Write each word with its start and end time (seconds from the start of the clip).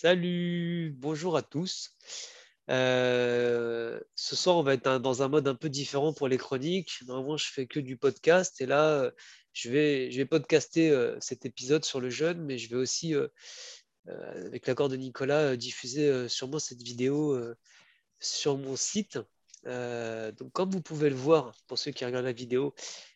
Salut, 0.00 0.94
bonjour 0.96 1.36
à 1.36 1.42
tous. 1.42 1.96
Euh, 2.70 3.98
ce 4.14 4.36
soir, 4.36 4.56
on 4.56 4.62
va 4.62 4.74
être 4.74 5.00
dans 5.00 5.24
un 5.24 5.28
mode 5.28 5.48
un 5.48 5.56
peu 5.56 5.68
différent 5.68 6.12
pour 6.12 6.28
les 6.28 6.38
chroniques. 6.38 7.02
Normalement, 7.08 7.36
je 7.36 7.50
fais 7.50 7.66
que 7.66 7.80
du 7.80 7.96
podcast 7.96 8.60
et 8.60 8.66
là, 8.66 8.90
euh, 8.90 9.10
je 9.52 9.68
vais, 9.68 10.12
je 10.12 10.18
vais 10.18 10.24
podcaster 10.24 10.90
euh, 10.90 11.18
cet 11.20 11.46
épisode 11.46 11.84
sur 11.84 11.98
le 12.00 12.10
jeûne, 12.10 12.40
mais 12.44 12.58
je 12.58 12.70
vais 12.70 12.76
aussi, 12.76 13.12
avec 14.06 14.68
l'accord 14.68 14.88
de 14.88 14.94
Nicolas, 14.94 15.56
diffuser 15.56 16.28
sûrement 16.28 16.60
cette 16.60 16.80
vidéo 16.80 17.36
sur 18.20 18.56
mon 18.56 18.76
site. 18.76 19.18
donc, 19.64 20.52
comme 20.52 20.70
vous 20.70 20.80
pouvez 20.80 21.10
le 21.10 21.16
voir, 21.16 21.56
pour 21.66 21.76
ceux 21.76 21.90
qui 21.90 22.04
regardent 22.04 22.24
la 22.24 22.30
vidéo, 22.30 22.72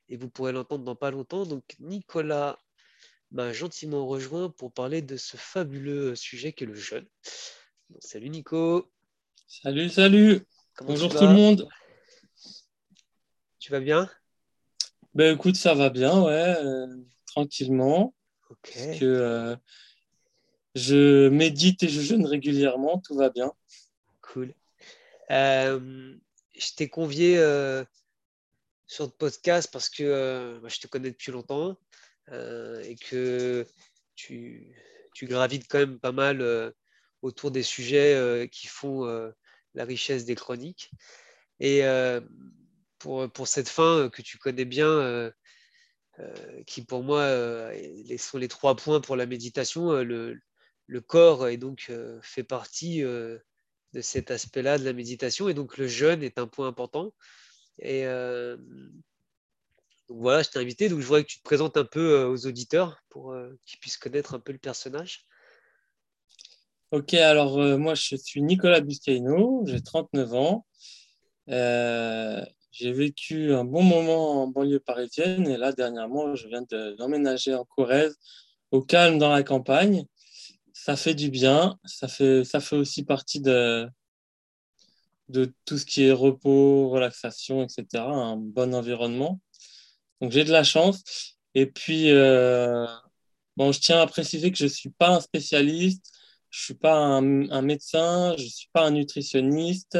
et 0.08 0.16
vous 0.16 0.28
pourrez 0.28 0.50
l'entendre 0.50 0.82
dans 0.82 0.96
pas 0.96 1.12
longtemps, 1.12 1.46
donc 1.46 1.62
Nicolas 1.78 2.58
m'a 3.32 3.52
gentiment 3.52 4.06
rejoint 4.06 4.50
pour 4.50 4.72
parler 4.72 5.00
de 5.00 5.16
ce 5.16 5.36
fabuleux 5.36 6.14
sujet 6.14 6.52
qu'est 6.52 6.66
le 6.66 6.74
jeûne. 6.74 7.06
salut 7.98 8.28
Nico. 8.28 8.90
Salut, 9.48 9.88
salut. 9.88 10.46
Bonjour 10.82 11.14
tout 11.14 11.24
le 11.24 11.32
monde. 11.32 11.68
Tu 13.58 13.72
vas 13.72 13.80
bien? 13.80 14.10
Ben 15.14 15.34
écoute, 15.34 15.56
ça 15.56 15.74
va 15.74 15.88
bien, 15.88 16.22
ouais, 16.22 16.56
euh, 16.58 16.86
tranquillement. 17.26 18.14
Ok. 18.50 18.72
que 19.00 19.04
euh, 19.04 19.56
je 20.74 21.28
médite 21.28 21.82
et 21.82 21.88
je 21.88 22.02
jeûne 22.02 22.26
régulièrement, 22.26 22.98
tout 22.98 23.14
va 23.14 23.30
bien. 23.30 23.52
Cool. 24.20 24.54
Euh, 25.30 26.14
je 26.54 26.74
t'ai 26.74 26.90
convié 26.90 27.36
sur 28.86 29.04
le 29.04 29.10
podcast 29.10 29.70
parce 29.72 29.88
que 29.88 30.60
je 30.66 30.80
te 30.80 30.86
connais 30.86 31.10
depuis 31.10 31.32
longtemps. 31.32 31.78
Euh, 32.32 32.80
et 32.84 32.96
que 32.96 33.66
tu, 34.14 34.74
gravites 35.22 35.66
quand 35.68 35.78
même 35.78 36.00
pas 36.00 36.12
mal 36.12 36.40
euh, 36.40 36.70
autour 37.20 37.50
des 37.50 37.62
sujets 37.62 38.14
euh, 38.14 38.46
qui 38.46 38.66
font 38.66 39.06
la 39.74 39.84
richesse 39.84 40.24
des 40.24 40.34
chroniques. 40.34 40.90
Et 41.60 41.82
pour, 42.98 43.48
cette 43.48 43.68
fin 43.68 44.08
que 44.08 44.22
tu 44.22 44.38
connais 44.38 44.64
bien, 44.64 45.30
qui 46.66 46.82
pour 46.84 47.02
moi 47.02 47.70
sont 48.18 48.38
les 48.38 48.48
trois 48.48 48.76
points 48.76 49.00
pour 49.00 49.16
la 49.16 49.26
méditation, 49.26 49.92
le, 50.02 50.40
le 50.86 51.00
corps 51.00 51.48
est 51.48 51.56
donc 51.56 51.92
fait 52.22 52.42
partie 52.42 53.02
de 53.02 54.00
cet 54.00 54.30
aspect-là 54.30 54.78
de 54.78 54.84
la 54.84 54.92
méditation, 54.92 55.48
et 55.48 55.54
donc 55.54 55.76
le 55.76 55.86
jeûne 55.86 56.22
est 56.22 56.38
un 56.38 56.46
point 56.46 56.66
important. 56.66 57.14
Et 57.78 58.04
voilà, 60.16 60.42
je 60.42 60.50
t'ai 60.50 60.58
invité. 60.58 60.88
Donc 60.88 61.00
je 61.00 61.06
voudrais 61.06 61.24
que 61.24 61.28
tu 61.28 61.38
te 61.38 61.42
présentes 61.42 61.76
un 61.76 61.84
peu 61.84 62.20
euh, 62.20 62.28
aux 62.28 62.46
auditeurs 62.46 63.02
pour 63.08 63.32
euh, 63.32 63.58
qu'ils 63.66 63.78
puissent 63.80 63.96
connaître 63.96 64.34
un 64.34 64.40
peu 64.40 64.52
le 64.52 64.58
personnage. 64.58 65.26
Ok, 66.90 67.14
alors 67.14 67.58
euh, 67.58 67.78
moi 67.78 67.94
je 67.94 68.16
suis 68.16 68.42
Nicolas 68.42 68.80
Buscaino, 68.80 69.64
j'ai 69.66 69.80
39 69.82 70.34
ans. 70.34 70.66
j'ai 71.48 72.92
vécu 72.92 73.52
un 73.54 73.64
bon 73.64 73.82
moment 73.82 74.42
en 74.42 74.46
banlieue 74.46 74.80
parisienne 74.80 75.46
et 75.48 75.56
là 75.56 75.72
dernièrement 75.72 76.34
je 76.34 76.48
viens 76.48 76.62
d'emménager 76.98 77.54
en 77.54 77.64
Corrèze, 77.64 78.16
au 78.70 78.82
calme 78.82 79.18
dans 79.18 79.30
la 79.30 79.42
campagne. 79.42 80.04
Ça 80.74 80.96
fait 80.96 81.14
du 81.14 81.30
bien, 81.30 81.78
ça 81.84 82.08
fait, 82.08 82.44
ça 82.44 82.60
fait 82.60 82.76
aussi 82.76 83.04
partie 83.04 83.40
de, 83.40 83.88
de 85.28 85.52
tout 85.64 85.78
ce 85.78 85.86
qui 85.86 86.04
est 86.04 86.12
repos, 86.12 86.90
relaxation, 86.90 87.62
etc. 87.62 88.04
Un 88.04 88.36
bon 88.36 88.74
environnement. 88.74 89.40
Donc 90.22 90.30
j'ai 90.30 90.44
de 90.44 90.52
la 90.52 90.62
chance. 90.62 91.36
Et 91.54 91.66
puis, 91.66 92.10
euh, 92.10 92.86
bon, 93.56 93.72
je 93.72 93.80
tiens 93.80 94.00
à 94.00 94.06
préciser 94.06 94.52
que 94.52 94.56
je 94.56 94.64
ne 94.64 94.68
suis 94.68 94.90
pas 94.90 95.08
un 95.16 95.20
spécialiste, 95.20 96.12
je 96.48 96.60
ne 96.60 96.64
suis 96.64 96.74
pas 96.74 96.94
un, 96.94 97.62
médecin, 97.62 98.34
je 98.38 98.44
ne 98.44 98.48
suis 98.48 98.68
pas 98.72 98.86
un 98.86 98.92
nutritionniste 98.92 99.98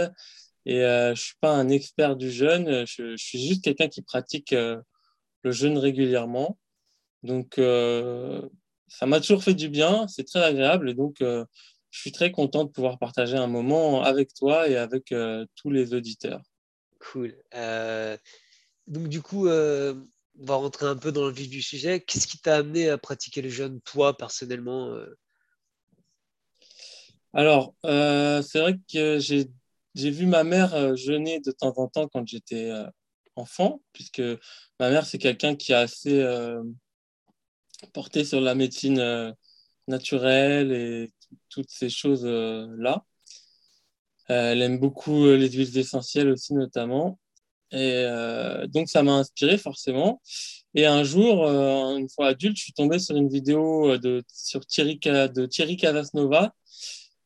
et 0.65 0.81
euh, 0.85 1.07
je 1.07 1.11
ne 1.11 1.25
suis 1.25 1.37
pas 1.41 1.53
un 1.53 1.69
expert 1.69 2.17
du 2.17 2.31
jeûne. 2.31 2.87
Je, 2.87 3.17
suis 3.17 3.45
juste 3.45 3.65
quelqu'un 3.65 3.89
qui 3.89 4.01
pratique 4.03 4.53
euh, 4.53 4.81
le 5.43 5.51
jeûne 5.51 5.77
régulièrement. 5.77 6.57
Donc, 7.25 7.55
ça 7.57 9.07
m'a 9.07 9.21
toujours 9.21 9.43
fait 9.43 9.55
du 9.55 9.69
bien, 9.69 10.07
c'est 10.09 10.25
très 10.25 10.43
agréable. 10.43 10.91
Et 10.91 10.95
donc, 10.95 11.17
je 11.21 11.47
suis 11.91 12.13
très 12.13 12.31
content 12.31 12.65
de 12.65 12.71
pouvoir 12.71 12.99
partager 12.99 13.37
un 13.37 13.47
moment 13.47 14.03
avec 14.03 14.35
toi 14.35 14.69
et 14.69 14.77
avec 14.77 15.15
tous 15.57 15.71
les 15.71 15.95
auditeurs. 15.95 16.43
Cool. 16.99 17.37
Donc, 18.93 19.09
du 19.09 19.23
coup, 19.23 19.49
on 19.49 20.45
va 20.45 20.55
rentrer 20.55 20.87
un 20.87 20.97
peu 20.97 21.13
dans 21.13 21.27
le 21.27 21.33
vif 21.33 21.49
du 21.49 21.63
sujet. 21.63 22.01
Qu'est-ce 22.01 22.27
qui 22.27 22.39
t'a 22.39 22.57
amené 22.57 22.91
à 22.91 22.99
pratiquer 22.99 23.41
le 23.41 23.49
jeûne, 23.49 23.81
toi, 23.81 24.17
personnellement 24.17 24.91
euh? 24.91 25.19
Alors, 27.35 27.75
euh, 27.87 28.43
c'est 28.43 28.61
vrai 28.61 28.79
que 28.93 29.19
j'ai, 29.19 29.49
vu 29.95 30.27
ma 30.27 30.45
mère 30.45 30.75
euh, 30.75 30.95
jeûner 30.95 31.41
de 31.41 31.51
temps 31.51 31.73
en 31.79 31.89
temps 31.89 32.07
quand 32.07 32.27
j'étais 32.29 32.71
enfant, 33.37 33.81
puisque 33.95 34.23
ma 34.79 34.91
mère, 34.91 35.07
c'est 35.07 35.19
quelqu'un 35.19 35.57
qui 35.57 35.73
a 35.73 35.81
assez 35.81 36.23
porté 37.95 38.25
sur 38.25 38.41
la 38.43 38.55
médecine 38.55 39.35
naturelle 39.89 40.73
et 40.73 41.13
toutes 41.49 41.71
ces 41.71 41.89
choses-là. 41.89 43.05
elle 44.29 44.61
aime 44.61 44.79
beaucoup 44.79 45.25
les 45.27 45.51
huiles 45.51 45.79
essentielles 45.79 46.29
aussi, 46.29 46.53
notamment. 46.53 47.19
Et 47.73 48.05
euh, 48.07 48.67
donc, 48.67 48.89
ça 48.89 49.03
m'a 49.03 49.15
inspiré 49.15 49.57
forcément. 49.57 50.21
Et 50.75 50.87
un 50.87 51.05
jour, 51.05 51.47
euh, 51.47 51.97
une 51.97 52.09
fois 52.09 52.29
adulte, 52.29 52.57
je 52.57 52.65
suis 52.65 52.73
tombé 52.75 52.99
sur 52.99 53.17
une 53.17 53.29
vidéo 53.29 53.93
euh, 53.93 53.99
de, 53.99 54.23
sur 54.33 54.65
Thierry, 54.67 54.99
de 54.99 55.47
Thierry 55.47 55.77
Cavasnova. 55.77 56.55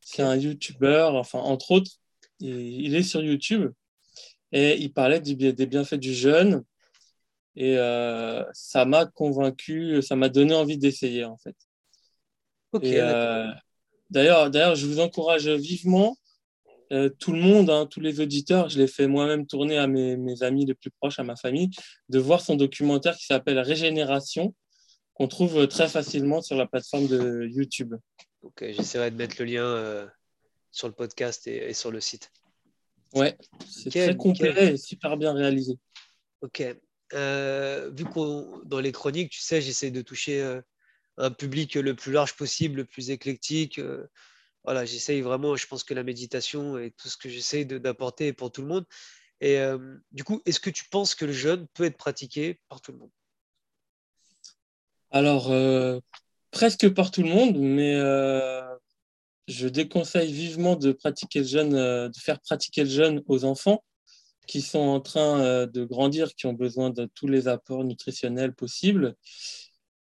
C'est 0.01 0.23
un 0.23 0.37
YouTuber, 0.37 1.09
enfin, 1.13 1.41
entre 1.41 1.73
autres, 1.73 1.91
il, 2.39 2.95
est 2.95 3.03
sur 3.03 3.23
YouTube. 3.23 3.73
Et 4.53 4.77
il 4.81 4.93
parlait 4.93 5.21
du, 5.21 5.35
des 5.35 5.67
bienfaits 5.67 5.97
du 5.97 6.15
jeûne. 6.15 6.63
Et 7.57 7.77
ça 8.53 8.85
m'a 8.85 9.07
convaincu, 9.07 10.03
ça 10.03 10.15
m'a 10.15 10.29
donné 10.29 10.55
envie 10.55 10.79
d'essayer, 10.79 11.25
en 11.25 11.39
fait. 11.39 11.57
d'ailleurs, 14.11 14.51
d'ailleurs, 14.51 14.75
je 14.77 14.87
vous 14.87 15.01
encourage 15.01 15.49
vivement 15.49 16.17
euh, 16.93 17.09
tout 17.09 17.33
le 17.33 17.41
monde, 17.41 17.71
hein, 17.71 17.87
tous 17.87 18.01
les 18.01 18.21
auditeurs, 18.21 18.69
je 18.69 18.79
l'ai 18.79 18.87
fait 18.87 19.07
moi-même 19.07 19.47
tourner 19.47 19.77
à 19.77 19.87
mes, 19.87 20.43
amis 20.43 20.67
les 20.67 20.75
plus 20.75 20.91
proches, 20.91 21.19
à 21.19 21.25
ma 21.25 21.37
famille, 21.37 21.71
de 22.09 22.19
voir 22.19 22.41
son 22.41 22.55
documentaire 22.55 23.17
qui 23.17 23.27
s'appelle 23.27 23.59
Régénération, 23.59 24.55
qu'on 25.15 25.29
trouve 25.29 25.67
très 25.67 25.89
facilement 25.89 26.43
sur 26.43 26.57
la 26.57 26.67
plateforme 26.67 27.09
de 27.09 27.47
YouTube. 27.47 27.95
Ok, 28.43 28.65
j'essaierai 28.71 29.11
de 29.11 29.17
mettre 29.17 29.37
le 29.41 29.47
lien 29.47 29.65
euh, 29.65 30.07
sur 30.71 30.87
le 30.87 30.95
podcast 30.95 31.47
et, 31.47 31.73
sur 31.73 31.91
le 31.91 32.01
site. 32.01 32.31
Ouais, 33.15 33.37
c'est 33.69 33.91
très 33.91 34.17
complet 34.17 34.75
et 34.75 34.77
super 34.77 35.17
bien 35.17 35.33
réalisé. 35.33 35.79
Ok. 36.43 36.63
Euh, 37.13 37.91
vu 37.95 38.05
qu'on 38.05 38.61
dans 38.65 38.81
les 38.81 38.93
chroniques, 38.93 39.31
tu 39.31 39.41
sais, 39.41 39.61
j'essaie 39.61 39.91
de 39.91 40.03
toucher 40.03 40.61
un 41.17 41.31
public 41.31 41.75
le 41.75 41.95
plus 41.95 42.13
large 42.13 42.37
possible, 42.37 42.79
le 42.79 42.85
plus 42.85 43.11
éclectique 43.11 43.81
voilà, 44.67 44.85
j'essaye 44.85 45.21
vraiment, 45.21 45.55
je 45.55 45.67
pense 45.69 45.85
que 45.85 45.95
la 45.95 46.03
méditation 46.03 46.77
et 46.77 46.91
tout 46.91 47.09
ce 47.09 47.17
que 47.17 47.29
j'essaye 47.29 47.65
d'apporter 47.65 48.33
pour 48.33 48.51
tout 48.51 48.63
le 48.63 48.67
monde. 48.67 48.85
Et 49.41 49.61
euh, 49.61 49.79
du 50.11 50.25
coup, 50.25 50.43
est-ce 50.45 50.59
que 50.59 50.71
tu 50.71 50.89
penses 50.89 51.15
que 51.15 51.25
le 51.25 51.33
jeûne 51.33 51.69
peut 51.73 51.85
être 51.85 51.97
pratiqué 51.97 52.59
par 52.69 52.81
tout 52.81 52.91
le 52.91 52.99
monde? 52.99 53.11
Alors, 55.13 55.53
euh, 55.53 56.01
presque 56.51 56.93
par 56.93 57.13
tout 57.13 57.23
le 57.23 57.29
monde, 57.29 57.57
mais 57.59 57.95
euh, 57.95 58.61
je 59.47 59.69
déconseille 59.69 60.33
vivement 60.33 60.75
de 60.75 60.91
pratiquer 60.91 61.41
le 61.41 61.47
jeûne, 61.47 61.71
de 61.71 62.19
faire 62.19 62.41
pratiquer 62.41 62.83
le 62.83 62.91
jeûne 62.91 63.23
aux 63.29 63.45
enfants 63.45 63.85
qui 64.49 64.63
sont 64.63 64.79
en 64.79 65.01
train 65.01 65.67
de 65.67 65.85
grandir, 65.85 66.35
qui 66.35 66.47
ont 66.47 66.53
besoin 66.53 66.91
de 66.91 67.09
tous 67.15 67.29
les 67.29 67.47
apports 67.47 67.85
nutritionnels 67.85 68.55
possibles, 68.55 69.15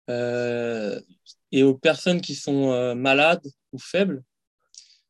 et 0.07 1.63
aux 1.63 1.75
personnes 1.75 2.21
qui 2.21 2.35
sont 2.35 2.95
malades 2.95 3.45
ou 3.73 3.79
faibles 3.79 4.23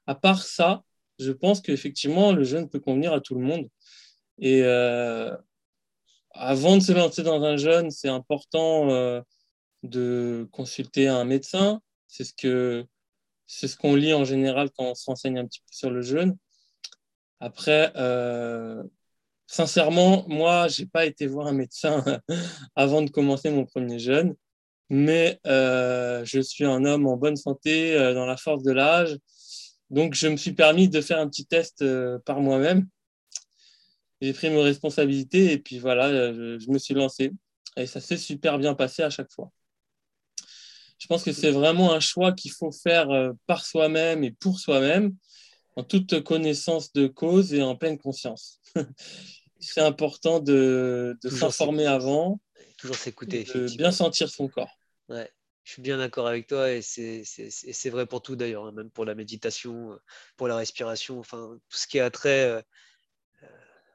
à 0.07 0.16
part 0.16 0.44
ça, 0.44 0.84
je 1.19 1.31
pense 1.31 1.62
qu'effectivement, 1.62 2.31
le 2.31 2.44
jeûne 2.44 2.69
peut 2.69 2.80
convenir 2.80 3.13
à 3.13 3.22
tout 3.22 3.36
le 3.36 3.42
monde. 3.42 3.69
Et 4.40 4.62
euh, 4.63 5.36
avant 6.31 6.78
de 6.78 6.81
se 6.81 6.92
lancer 6.92 7.24
dans 7.24 7.44
un 7.44 7.57
jeûne, 7.57 7.90
c'est 7.92 8.10
important 8.10 8.90
euh, 8.92 9.22
de 9.84 10.48
consulter 10.52 11.07
un 11.07 11.24
médecin. 11.25 11.81
C'est 12.07 12.24
ce 12.24 12.34
que 12.34 12.86
ce 13.48 13.75
qu'on 13.78 13.96
lit 13.96 14.13
en 14.13 14.25
général 14.25 14.72
quand 14.75 14.86
on 14.86 14.96
se 14.96 15.06
renseigne 15.06 15.38
un 15.38 15.46
petit 15.46 15.60
peu 15.62 15.72
sur 15.72 15.92
le 15.92 16.02
jeûne. 16.02 16.36
Après, 17.40 17.92
euh, 17.96 18.84
sincèrement, 19.48 20.25
moi, 20.28 20.68
j'ai 20.68 20.86
pas 20.86 21.06
été 21.06 21.28
voir 21.28 21.48
un 21.48 21.54
médecin 21.54 22.04
avant 22.75 23.02
de 23.04 23.10
commencer 23.10 23.52
mon 23.52 23.66
premier 23.66 24.00
jeûne, 24.00 24.36
mais 24.90 25.40
je 25.46 26.42
suis 26.42 26.66
un 26.66 26.86
homme 26.86 27.07
en 27.07 27.18
bonne 27.18 27.36
santé, 27.36 27.96
dans 28.13 28.25
la 28.25 28.38
force 28.38 28.63
de 28.63 28.72
l'âge, 28.72 29.18
donc, 29.89 30.15
je 30.15 30.27
me 30.27 30.37
suis 30.37 30.53
permis 30.53 30.89
de 30.89 31.01
faire 31.01 31.19
un 31.19 31.27
petit 31.27 31.45
test 31.45 31.81
euh, 31.81 32.19
par 32.25 32.41
moi-même. 32.41 32.87
J'ai 34.21 34.33
pris 34.33 34.49
mes 34.49 34.61
responsabilités 34.61 35.51
et 35.51 35.59
puis 35.59 35.77
voilà, 35.77 36.07
euh, 36.07 36.57
je, 36.59 36.71
me 36.71 36.79
suis 36.79 36.93
lancé. 36.93 37.31
Et 37.77 37.85
ça 37.85 37.99
s'est 37.99 38.17
super 38.17 38.57
bien 38.57 38.73
passé 38.73 39.03
à 39.03 39.09
chaque 39.09 39.31
fois. 39.31 39.51
Je 40.97 41.07
pense 41.07 41.23
que 41.23 41.33
c'est 41.33 41.51
vraiment 41.51 41.93
un 41.93 41.99
choix 41.99 42.31
qu'il 42.31 42.51
faut 42.51 42.71
faire 42.71 43.07
par 43.47 43.65
soi-même 43.65 44.23
et 44.23 44.31
pour 44.31 44.59
soi-même, 44.59 45.13
en 45.75 45.83
toute 45.83 46.23
connaissance 46.23 46.93
de 46.93 47.07
cause 47.07 47.53
et 47.53 47.61
en 47.61 47.75
pleine 47.75 47.97
conscience. 47.97 48.61
c'est 49.59 49.81
important 49.81 50.39
de, 50.39 51.17
de 51.21 51.29
s'informer 51.29 51.85
avant, 51.85 52.39
toujours 52.77 52.95
s'écouter, 52.95 53.43
de 53.43 53.75
bien 53.75 53.91
sentir 53.91 54.29
son 54.29 54.47
corps. 54.47 54.79
Ouais, 55.09 55.29
je 55.65 55.71
suis 55.73 55.81
bien 55.81 55.97
d'accord 55.97 56.27
avec 56.27 56.45
toi 56.45 56.71
et 56.71 56.81
c'est 56.83 57.89
vrai 57.89 58.06
pour 58.06 58.21
tout 58.21 58.35
d'ailleurs, 58.35 58.67
hein, 58.67 58.71
même 58.71 58.91
pour 58.91 59.03
la 59.03 59.15
méditation, 59.15 59.94
euh, 59.94 59.97
pour 60.38 60.47
la 60.47 60.56
respiration, 60.57 61.19
enfin 61.19 61.59
tout 61.69 61.77
ce 61.77 61.88
qui 61.88 62.00
a 62.00 62.09
trait 62.12 62.45
euh, 62.45 62.62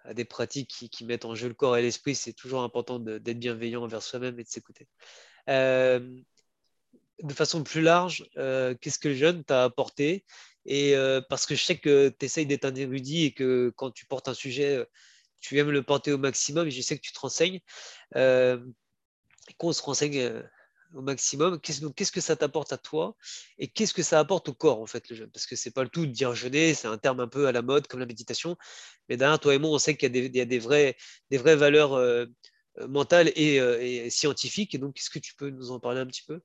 à 0.05 0.12
des 0.12 0.25
pratiques 0.25 0.88
qui, 0.90 1.05
mettent 1.05 1.25
en 1.25 1.37
jeu 1.37 1.46
le 1.46 1.55
corps 1.55 1.76
et 1.76 1.82
l'esprit, 1.82 2.17
c'est 2.17 2.32
toujours 2.32 2.62
important 2.62 2.99
d'être 2.99 3.38
bienveillant 3.38 3.84
envers 3.84 4.02
soi-même 4.02 4.38
et 4.40 4.43
de 4.43 4.49
s'écouter. 4.49 4.88
Euh, 5.49 6.20
de 7.22 7.34
façon 7.34 7.62
plus 7.62 7.82
large, 7.82 8.25
qu'est-ce 8.34 8.99
que 8.99 9.08
le 9.08 9.14
jeune 9.14 9.44
t'a 9.44 9.62
apporté? 9.64 10.25
Et 10.64 10.94
parce 11.28 11.44
que 11.44 11.55
je 11.55 11.62
sais 11.62 11.76
que 11.76 12.08
tu 12.08 12.25
essayes 12.25 12.46
d'être 12.46 12.64
un 12.64 12.75
érudit 12.75 13.26
et 13.26 13.32
que 13.32 13.73
quand 13.76 13.90
tu 13.90 14.06
portes 14.06 14.28
un 14.28 14.34
sujet, 14.34 14.87
tu 15.38 15.58
aimes 15.58 15.70
le 15.70 15.82
porter 15.82 16.12
au 16.12 16.19
maximum 16.19 16.66
et 16.66 16.70
je 16.70 16.81
sais 16.81 16.96
que 16.96 17.02
tu 17.02 17.12
te 17.12 17.20
renseignes. 17.20 17.61
qu'on 19.58 19.73
se 19.73 19.82
renseigne 19.82 20.43
au 20.94 21.02
maximum. 21.02 21.60
Qu'est-ce 21.60 22.12
que 22.12 22.20
ça 22.20 22.37
t'apporte 22.37 22.72
à 22.72 22.78
toi 22.78 23.16
et 23.58 23.69
qu'est-ce 23.69 23.94
que 23.94 24.02
ça 24.02 24.19
apporte 24.19 24.48
au 24.48 24.54
corps, 24.54 24.81
en 24.81 24.87
fait, 24.87 25.08
le 25.08 25.16
jeûne? 25.16 25.31
Parce 25.31 25.46
que 25.46 25.56
c'est 25.56 25.70
pas 25.70 25.82
le 25.82 25.88
tout 25.88 26.06
de 26.06 26.12
dire 26.12 26.34
jeûner, 26.34 26.75
c'est 26.75 26.88
un 26.88 26.98
terme 26.98 27.20
un 27.20 27.28
peu 27.28 27.46
à 27.46 27.52
la 27.52 27.62
mode, 27.62 27.87
comme 27.87 28.00
la 28.00 28.06
méditation. 28.06 28.56
Mais 29.08 29.16
derrière, 29.16 29.38
toi 29.38 29.54
et 29.54 29.58
moi, 29.58 29.70
on 29.70 29.78
sait 29.78 29.96
qu'il 29.96 30.14
y 30.14 30.40
a 30.40 30.44
des, 30.44 30.58
vraies, 30.58 30.96
des 31.31 31.38
vraies 31.38 31.56
valeurs 31.56 31.94
euh, 31.94 32.26
euh, 32.78 32.88
mentales 32.88 33.31
euh, 33.37 33.78
et, 33.81 34.10
scientifiques. 34.10 34.75
Et 34.75 34.78
donc, 34.78 34.98
est-ce 34.98 35.10
que 35.10 35.19
tu 35.19 35.34
peux 35.34 35.50
nous 35.50 35.70
en 35.70 35.81
parler 35.81 36.00
un 36.00 36.06
petit 36.06 36.25
peu? 36.26 36.40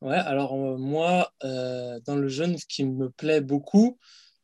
Ouais, 0.00 0.16
alors 0.16 0.56
moi, 0.78 1.32
dans 1.42 2.16
le 2.16 2.26
jeûne, 2.26 2.58
ce 2.58 2.66
qui 2.66 2.84
me 2.84 3.08
plaît 3.08 3.40
beaucoup, 3.40 3.98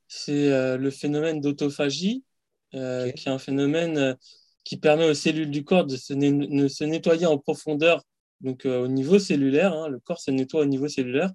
c'est 0.07 0.77
le 0.77 0.91
phénomène 0.91 1.41
d'autophagie, 1.41 2.23
qui 2.71 2.79
est 2.79 3.27
un 3.29 3.41
phénomène 3.41 4.17
qui 4.63 4.77
permet 4.77 5.09
aux 5.09 5.15
cellules 5.15 5.51
du 5.51 5.65
corps 5.65 5.85
de 5.85 5.97
se 5.97 6.85
nettoyer 6.85 7.27
en 7.27 7.39
profondeur 7.39 8.05
donc 8.41 8.67
euh, 8.67 8.83
au 8.83 8.89
niveau 8.89 9.19
cellulaire. 9.19 9.73
Hein, 9.73 9.89
le 9.89 9.99
corps 9.99 10.21
se 10.21 10.31
nettoie 10.31 10.63
au 10.63 10.67
niveau 10.67 10.89
cellulaire. 10.89 11.33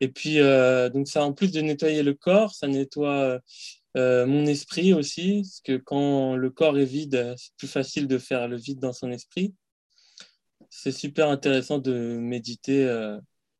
Et 0.00 0.08
puis, 0.08 0.38
euh, 0.38 0.88
donc 0.90 1.08
ça, 1.08 1.24
en 1.24 1.32
plus 1.32 1.50
de 1.50 1.60
nettoyer 1.60 2.02
le 2.02 2.14
corps, 2.14 2.54
ça 2.54 2.68
nettoie 2.68 3.40
euh, 3.96 4.26
mon 4.26 4.46
esprit 4.46 4.92
aussi, 4.94 5.42
parce 5.42 5.60
que 5.60 5.76
quand 5.76 6.36
le 6.36 6.50
corps 6.50 6.78
est 6.78 6.84
vide, 6.84 7.34
c'est 7.36 7.54
plus 7.56 7.68
facile 7.68 8.06
de 8.06 8.18
faire 8.18 8.46
le 8.46 8.56
vide 8.56 8.78
dans 8.78 8.92
son 8.92 9.10
esprit. 9.10 9.54
C'est 10.70 10.92
super 10.92 11.28
intéressant 11.28 11.78
de 11.78 12.16
méditer 12.18 12.86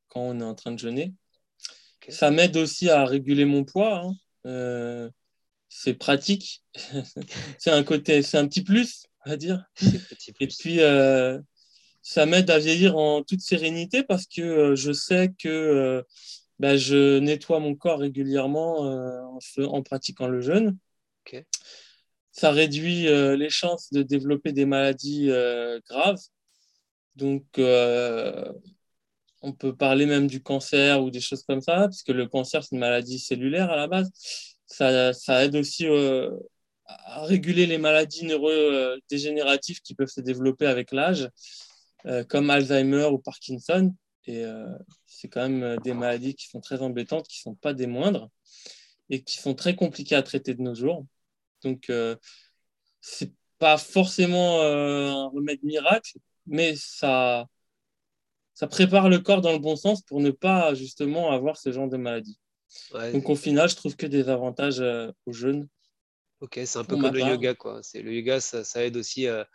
quand 0.08 0.20
on 0.20 0.40
est 0.40 0.44
en 0.44 0.54
train 0.54 0.72
de 0.72 0.78
jeûner. 0.78 1.14
Ça 2.08 2.30
m'aide 2.30 2.56
aussi 2.56 2.88
à 2.88 3.04
réguler 3.04 3.44
mon 3.44 3.64
poids. 3.64 4.04
Hein. 4.44 5.10
c'est 5.68 5.94
pratique. 5.94 6.62
c'est 7.58 7.70
un 7.70 7.82
côté, 7.82 8.22
c'est 8.22 8.38
un 8.38 8.46
petit 8.46 8.62
plus, 8.62 9.06
va 9.26 9.36
dire. 9.36 9.64
Et 10.40 10.46
puis, 10.46 10.80
ça 12.08 12.24
m'aide 12.24 12.48
à 12.48 12.58
vieillir 12.58 12.96
en 12.96 13.22
toute 13.22 13.42
sérénité 13.42 14.02
parce 14.02 14.24
que 14.26 14.40
euh, 14.40 14.74
je 14.74 14.92
sais 14.92 15.30
que 15.38 15.46
euh, 15.46 16.02
bah, 16.58 16.78
je 16.78 17.18
nettoie 17.18 17.60
mon 17.60 17.74
corps 17.74 17.98
régulièrement 17.98 18.86
euh, 18.86 19.20
en, 19.66 19.82
pratiquant 19.82 20.26
le 20.26 20.40
jeûne. 20.40 20.78
Ça 22.32 22.50
réduit 22.50 23.02
les 23.02 23.50
chances 23.50 23.92
de 23.92 24.02
développer 24.02 24.52
des 24.52 24.64
maladies 24.64 25.28
graves. 25.90 26.20
Donc, 27.16 27.44
on 27.58 29.52
peut 29.52 29.76
parler 29.76 30.06
même 30.06 30.28
du 30.28 30.40
cancer 30.42 31.02
ou 31.02 31.10
des 31.10 31.20
choses 31.20 31.42
comme 31.42 31.60
ça, 31.60 31.80
parce 31.80 32.02
que 32.02 32.12
le 32.12 32.26
cancer, 32.26 32.62
c'est 32.62 32.76
une 32.76 32.80
maladie 32.80 33.18
cellulaire 33.18 33.70
à 33.70 33.76
la 33.76 33.88
base. 33.88 34.10
Ça, 34.66 35.12
ça 35.12 35.44
aide 35.44 35.56
aussi 35.56 35.86
à 36.86 37.24
réguler 37.24 37.66
les 37.66 37.78
maladies 37.78 38.24
neurodégénératives 38.24 39.80
qui 39.82 39.94
peuvent 39.94 40.08
se 40.08 40.20
développer 40.20 40.66
avec 40.66 40.92
l'âge. 40.92 41.28
Euh, 42.06 42.24
comme 42.24 42.48
Alzheimer 42.50 43.06
ou 43.06 43.18
Parkinson. 43.18 43.94
Et 44.26 44.44
euh, 44.44 44.68
c'est 45.06 45.28
quand 45.28 45.42
même 45.42 45.62
euh, 45.62 45.76
des 45.78 45.94
maladies 45.94 46.34
qui 46.34 46.46
sont 46.46 46.60
très 46.60 46.80
embêtantes, 46.80 47.26
qui 47.26 47.40
ne 47.40 47.52
sont 47.52 47.54
pas 47.54 47.74
des 47.74 47.86
moindres 47.86 48.28
et 49.10 49.22
qui 49.22 49.38
sont 49.38 49.54
très 49.54 49.74
compliquées 49.74 50.14
à 50.14 50.22
traiter 50.22 50.54
de 50.54 50.62
nos 50.62 50.74
jours. 50.74 51.06
Donc, 51.64 51.90
c'est 53.00 53.32
pas 53.58 53.78
forcément 53.78 54.60
un 54.60 55.28
remède 55.28 55.62
miracle, 55.62 56.18
mais 56.46 56.76
ça, 56.76 57.46
ça 58.52 58.66
prépare 58.66 59.08
le 59.08 59.18
corps 59.18 59.40
dans 59.40 59.52
le 59.52 59.58
bon 59.58 59.76
sens 59.76 60.02
pour 60.02 60.20
ne 60.20 60.30
pas 60.30 60.74
justement 60.74 61.32
avoir 61.32 61.56
ce 61.56 61.72
genre 61.72 61.88
de 61.88 61.96
maladie. 61.96 62.38
Donc 62.92 63.30
au 63.30 63.34
final, 63.34 63.70
je 63.70 63.76
trouve 63.76 63.96
que 63.96 64.06
des 64.06 64.28
avantages 64.28 64.84
aux 65.24 65.32
jeunes. 65.32 65.66
Ok, 66.40 66.60
c'est 66.64 66.78
un 66.78 66.84
peu 66.84 66.98
comme 66.98 67.14
le 67.14 67.20
yoga, 67.20 67.54
quoi. 67.54 67.80
C'est 67.82 68.02
le 68.02 68.12
yoga, 68.12 68.40
ça, 68.40 68.62
ça 68.62 68.84
aide 68.84 68.98
aussi 68.98 69.26
à, 69.26 69.48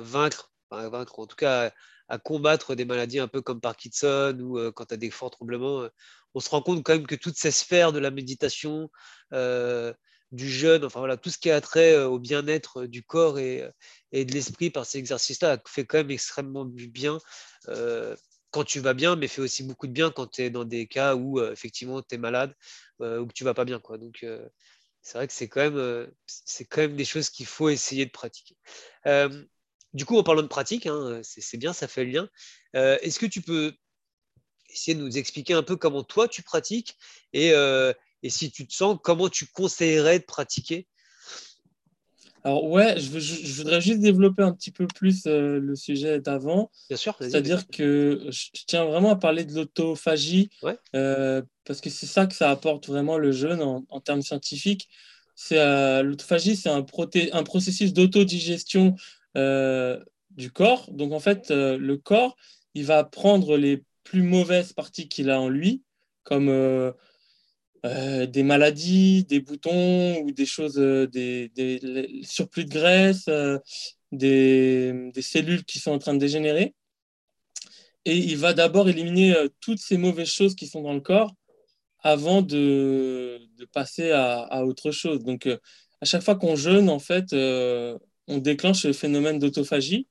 vaincre 0.00 0.50
en 0.70 1.26
tout 1.26 1.36
cas 1.36 1.72
à, 2.08 2.18
combattre 2.18 2.74
des 2.74 2.84
maladies 2.84 3.18
un 3.18 3.28
peu 3.28 3.42
comme 3.42 3.60
Parkinson 3.60 4.36
ou 4.40 4.58
euh, 4.58 4.72
quand 4.72 4.86
tu 4.86 4.94
as 4.94 4.96
des 4.96 5.10
forts 5.10 5.30
tremblements. 5.30 5.82
Euh, 5.82 5.88
on 6.34 6.40
se 6.40 6.50
rend 6.50 6.62
compte 6.62 6.82
quand 6.84 6.92
même 6.92 7.06
que 7.06 7.14
toutes 7.14 7.36
ces 7.36 7.50
sphères 7.50 7.92
de 7.92 7.98
la 7.98 8.10
méditation, 8.10 8.90
euh, 9.32 9.92
du 10.32 10.50
jeûne, 10.50 10.84
enfin 10.84 10.98
voilà, 11.00 11.16
tout 11.16 11.30
ce 11.30 11.38
qui 11.38 11.50
a 11.50 11.60
trait 11.60 11.96
au 12.02 12.18
bien-être 12.18 12.84
du 12.86 13.02
corps 13.02 13.38
et, 13.38 13.70
de 14.12 14.32
l'esprit 14.32 14.70
par 14.70 14.84
ces 14.84 14.98
exercices-là 14.98 15.58
fait 15.66 15.86
quand 15.86 15.98
même 15.98 16.10
extrêmement 16.10 16.64
du 16.64 16.88
bien 16.88 17.18
quand 18.50 18.64
tu 18.64 18.80
vas 18.80 18.92
bien, 18.92 19.16
mais 19.16 19.28
fait 19.28 19.40
aussi 19.40 19.62
beaucoup 19.62 19.86
de 19.86 19.92
bien 19.92 20.10
quand 20.10 20.26
tu 20.26 20.42
es 20.42 20.50
dans 20.50 20.64
des 20.64 20.86
cas 20.88 21.14
où 21.14 21.40
effectivement 21.40 22.02
tu 22.02 22.16
es 22.16 22.18
malade 22.18 22.54
ou 23.00 23.26
que 23.26 23.32
tu 23.32 23.44
vas 23.44 23.54
pas 23.54 23.64
bien. 23.64 23.80
Donc 23.98 24.26
c'est 25.00 25.16
vrai 25.16 25.26
que 25.28 25.32
c'est 25.32 25.48
quand 25.48 26.80
même 26.80 26.96
des 26.96 27.04
choses 27.04 27.30
qu'il 27.30 27.46
faut 27.46 27.68
essayer 27.68 28.04
de 28.04 28.10
pratiquer. 28.10 28.56
Du 29.94 30.04
coup, 30.04 30.18
en 30.18 30.22
parlant 30.22 30.42
de 30.42 30.48
pratique, 30.48 30.86
hein, 30.86 31.20
c'est 31.22 31.56
bien, 31.56 31.72
ça 31.72 31.88
fait 31.88 32.04
le 32.04 32.10
lien. 32.10 32.28
Euh, 32.74 32.98
est-ce 33.00 33.18
que 33.18 33.26
tu 33.26 33.40
peux 33.40 33.72
essayer 34.68 34.94
de 34.94 35.02
nous 35.02 35.16
expliquer 35.16 35.54
un 35.54 35.62
peu 35.62 35.76
comment 35.76 36.02
toi 36.02 36.28
tu 36.28 36.42
pratiques 36.42 36.96
et, 37.32 37.52
euh, 37.52 37.92
si 38.28 38.50
tu 38.50 38.66
te 38.66 38.74
sens, 38.74 38.98
comment 39.02 39.28
tu 39.28 39.46
conseillerais 39.46 40.18
de 40.18 40.24
pratiquer? 40.24 40.88
Alors 42.42 42.64
ouais, 42.64 42.98
je, 42.98 43.56
voudrais 43.58 43.80
juste 43.80 44.00
développer 44.00 44.42
un 44.42 44.52
petit 44.52 44.72
peu 44.72 44.86
plus 44.86 45.26
euh, 45.26 45.60
le 45.60 45.76
sujet 45.76 46.20
d'avant. 46.20 46.70
Bien 46.88 46.96
sûr. 46.96 47.16
C'est-à-dire 47.20 47.68
que 47.68 48.26
je, 48.28 48.48
tiens 48.66 48.84
vraiment 48.84 49.10
à 49.10 49.16
parler 49.16 49.44
de 49.44 49.54
l'autophagie 49.54 50.50
parce 50.92 51.80
que 51.80 51.88
c'est 51.88 52.06
ça 52.06 52.26
que 52.26 52.34
ça 52.34 52.50
apporte 52.50 52.88
vraiment 52.88 53.16
le 53.16 53.32
jeûne 53.32 53.62
en, 53.62 54.00
termes 54.00 54.22
scientifiques. 54.22 54.88
C'est 55.34 55.56
l'autophagie, 56.02 56.56
c'est 56.56 56.68
un, 56.68 56.84
un, 57.32 57.42
processus 57.42 57.92
d'autodigestion 57.92 58.96
euh, 59.36 60.02
du 60.30 60.50
corps. 60.50 60.90
Donc 60.92 61.12
en 61.12 61.20
fait, 61.20 61.50
euh, 61.50 61.78
le 61.78 61.96
corps, 61.98 62.36
il 62.74 62.84
va 62.84 63.04
prendre 63.04 63.56
les 63.56 63.84
plus 64.02 64.22
mauvaises 64.22 64.72
parties 64.72 65.08
qu'il 65.08 65.30
a 65.30 65.40
en 65.40 65.48
lui, 65.48 65.82
comme 66.24 66.48
euh, 66.48 66.92
des 67.84 68.42
maladies, 68.42 69.24
des 69.24 69.40
boutons 69.40 70.20
ou 70.22 70.30
des 70.30 70.46
choses, 70.46 70.76
des, 70.76 71.50
surplus 72.22 72.64
de 72.64 72.70
graisse, 72.70 73.28
des, 74.12 75.12
cellules 75.20 75.64
qui 75.64 75.78
sont 75.78 75.92
en 75.92 75.98
train 75.98 76.14
de 76.14 76.18
dégénérer. 76.18 76.74
Et 78.04 78.16
il 78.16 78.36
va 78.36 78.52
d'abord 78.54 78.88
éliminer 78.88 79.34
toutes 79.60 79.80
ces 79.80 79.98
mauvaises 79.98 80.30
choses 80.30 80.54
qui 80.54 80.66
sont 80.66 80.82
dans 80.82 80.94
le 80.94 81.00
corps 81.00 81.34
avant 82.00 82.42
de, 82.42 83.40
passer 83.72 84.12
à, 84.12 84.40
à, 84.40 84.64
autre 84.64 84.92
chose. 84.92 85.20
Donc, 85.24 85.46
à 85.46 86.04
chaque 86.04 86.22
fois 86.22 86.36
qu'on 86.36 86.56
jeûne, 86.56 86.88
en 86.88 87.00
fait, 87.00 87.34
on 88.28 88.38
déclenche 88.38 88.84
le 88.84 88.92
phénomène 88.92 89.38
d'autophagie 89.38 90.06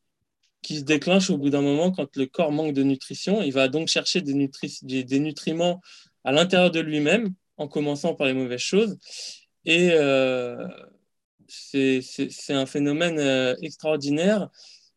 qui 0.66 0.80
se 0.80 0.84
déclenche 0.84 1.30
au 1.30 1.38
bout 1.38 1.52
d'un 1.52 1.62
moment 1.62 1.92
quand 1.92 2.16
le 2.16 2.26
corps 2.26 2.52
manque 2.52 2.74
de 2.74 2.82
nutrition. 2.82 3.44
Il 3.44 3.54
va 3.54 3.68
donc 3.68 3.88
chercher 3.88 4.22
des, 4.22 4.34
nutriments 5.20 5.80
à 6.24 6.32
l'intérieur 6.32 6.72
de 6.72 6.80
lui-même, 6.80 7.36
en 7.58 7.68
commençant 7.68 8.16
par 8.16 8.26
les 8.26 8.34
mauvaises 8.34 8.62
choses. 8.62 8.98
Et 9.66 9.90
euh, 9.92 10.68
c'est 11.48 12.02
un 12.50 12.66
phénomène 12.66 13.20
euh, 13.20 13.54
extraordinaire. 13.62 14.50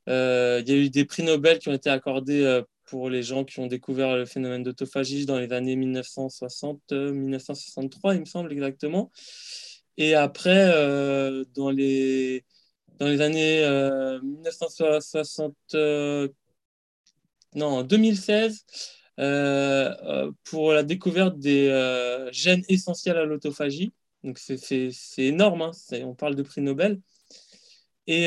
Euh, 0.09 0.63
il 0.65 0.73
y 0.73 0.75
a 0.75 0.79
eu 0.79 0.89
des 0.89 1.05
prix 1.05 1.23
Nobel 1.23 1.59
qui 1.59 1.69
ont 1.69 1.75
été 1.75 1.91
accordés 1.91 2.63
pour 2.87 3.11
les 3.11 3.23
gens 3.23 3.45
qui 3.45 3.61
ont 3.61 3.67
découvert 3.67 4.17
le 4.17 4.25
phénomène 4.25 4.63
d'autophagie 4.63 5.27
dans 5.27 5.39
les 5.39 5.53
années 5.53 5.77
1960-1963, 5.77 8.15
il 8.15 8.21
me 8.21 8.25
semble 8.25 8.51
exactement. 8.51 9.13
Et 9.99 10.15
après, 10.15 10.73
dans 11.55 11.69
les 11.69 12.47
dans 12.99 13.07
les 13.07 13.21
années 13.21 13.61
1960, 14.23 15.55
euh, 15.75 16.26
euh, 16.26 16.28
non, 17.55 17.83
2016, 17.83 18.64
euh, 19.21 20.31
pour 20.45 20.73
la 20.73 20.83
découverte 20.83 21.38
des 21.38 21.69
gènes 22.33 22.64
essentiels 22.69 23.17
à 23.17 23.25
l'autophagie. 23.25 23.93
Donc 24.25 24.38
c'est 24.38 24.93
énorme, 25.19 25.62
hein, 25.62 25.71
on 26.05 26.14
parle 26.14 26.35
de 26.35 26.43
prix 26.43 26.61
Nobel. 26.61 27.00
Et 28.07 28.26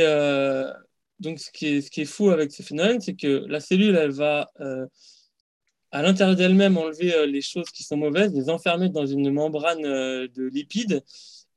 donc 1.19 1.39
ce 1.39 1.51
qui, 1.51 1.67
est, 1.67 1.81
ce 1.81 1.91
qui 1.91 2.01
est 2.01 2.05
fou 2.05 2.29
avec 2.29 2.51
ce 2.51 2.63
phénomène, 2.63 3.01
c'est 3.01 3.15
que 3.15 3.45
la 3.47 3.59
cellule, 3.59 3.95
elle 3.95 4.11
va 4.11 4.51
à 5.91 6.01
l'intérieur 6.01 6.37
d'elle-même 6.37 6.77
enlever 6.77 7.27
les 7.27 7.41
choses 7.41 7.69
qui 7.71 7.83
sont 7.83 7.97
mauvaises, 7.97 8.33
les 8.33 8.49
enfermer 8.49 8.87
dans 8.87 9.05
une 9.05 9.31
membrane 9.31 9.81
de 9.81 10.43
lipides 10.47 11.03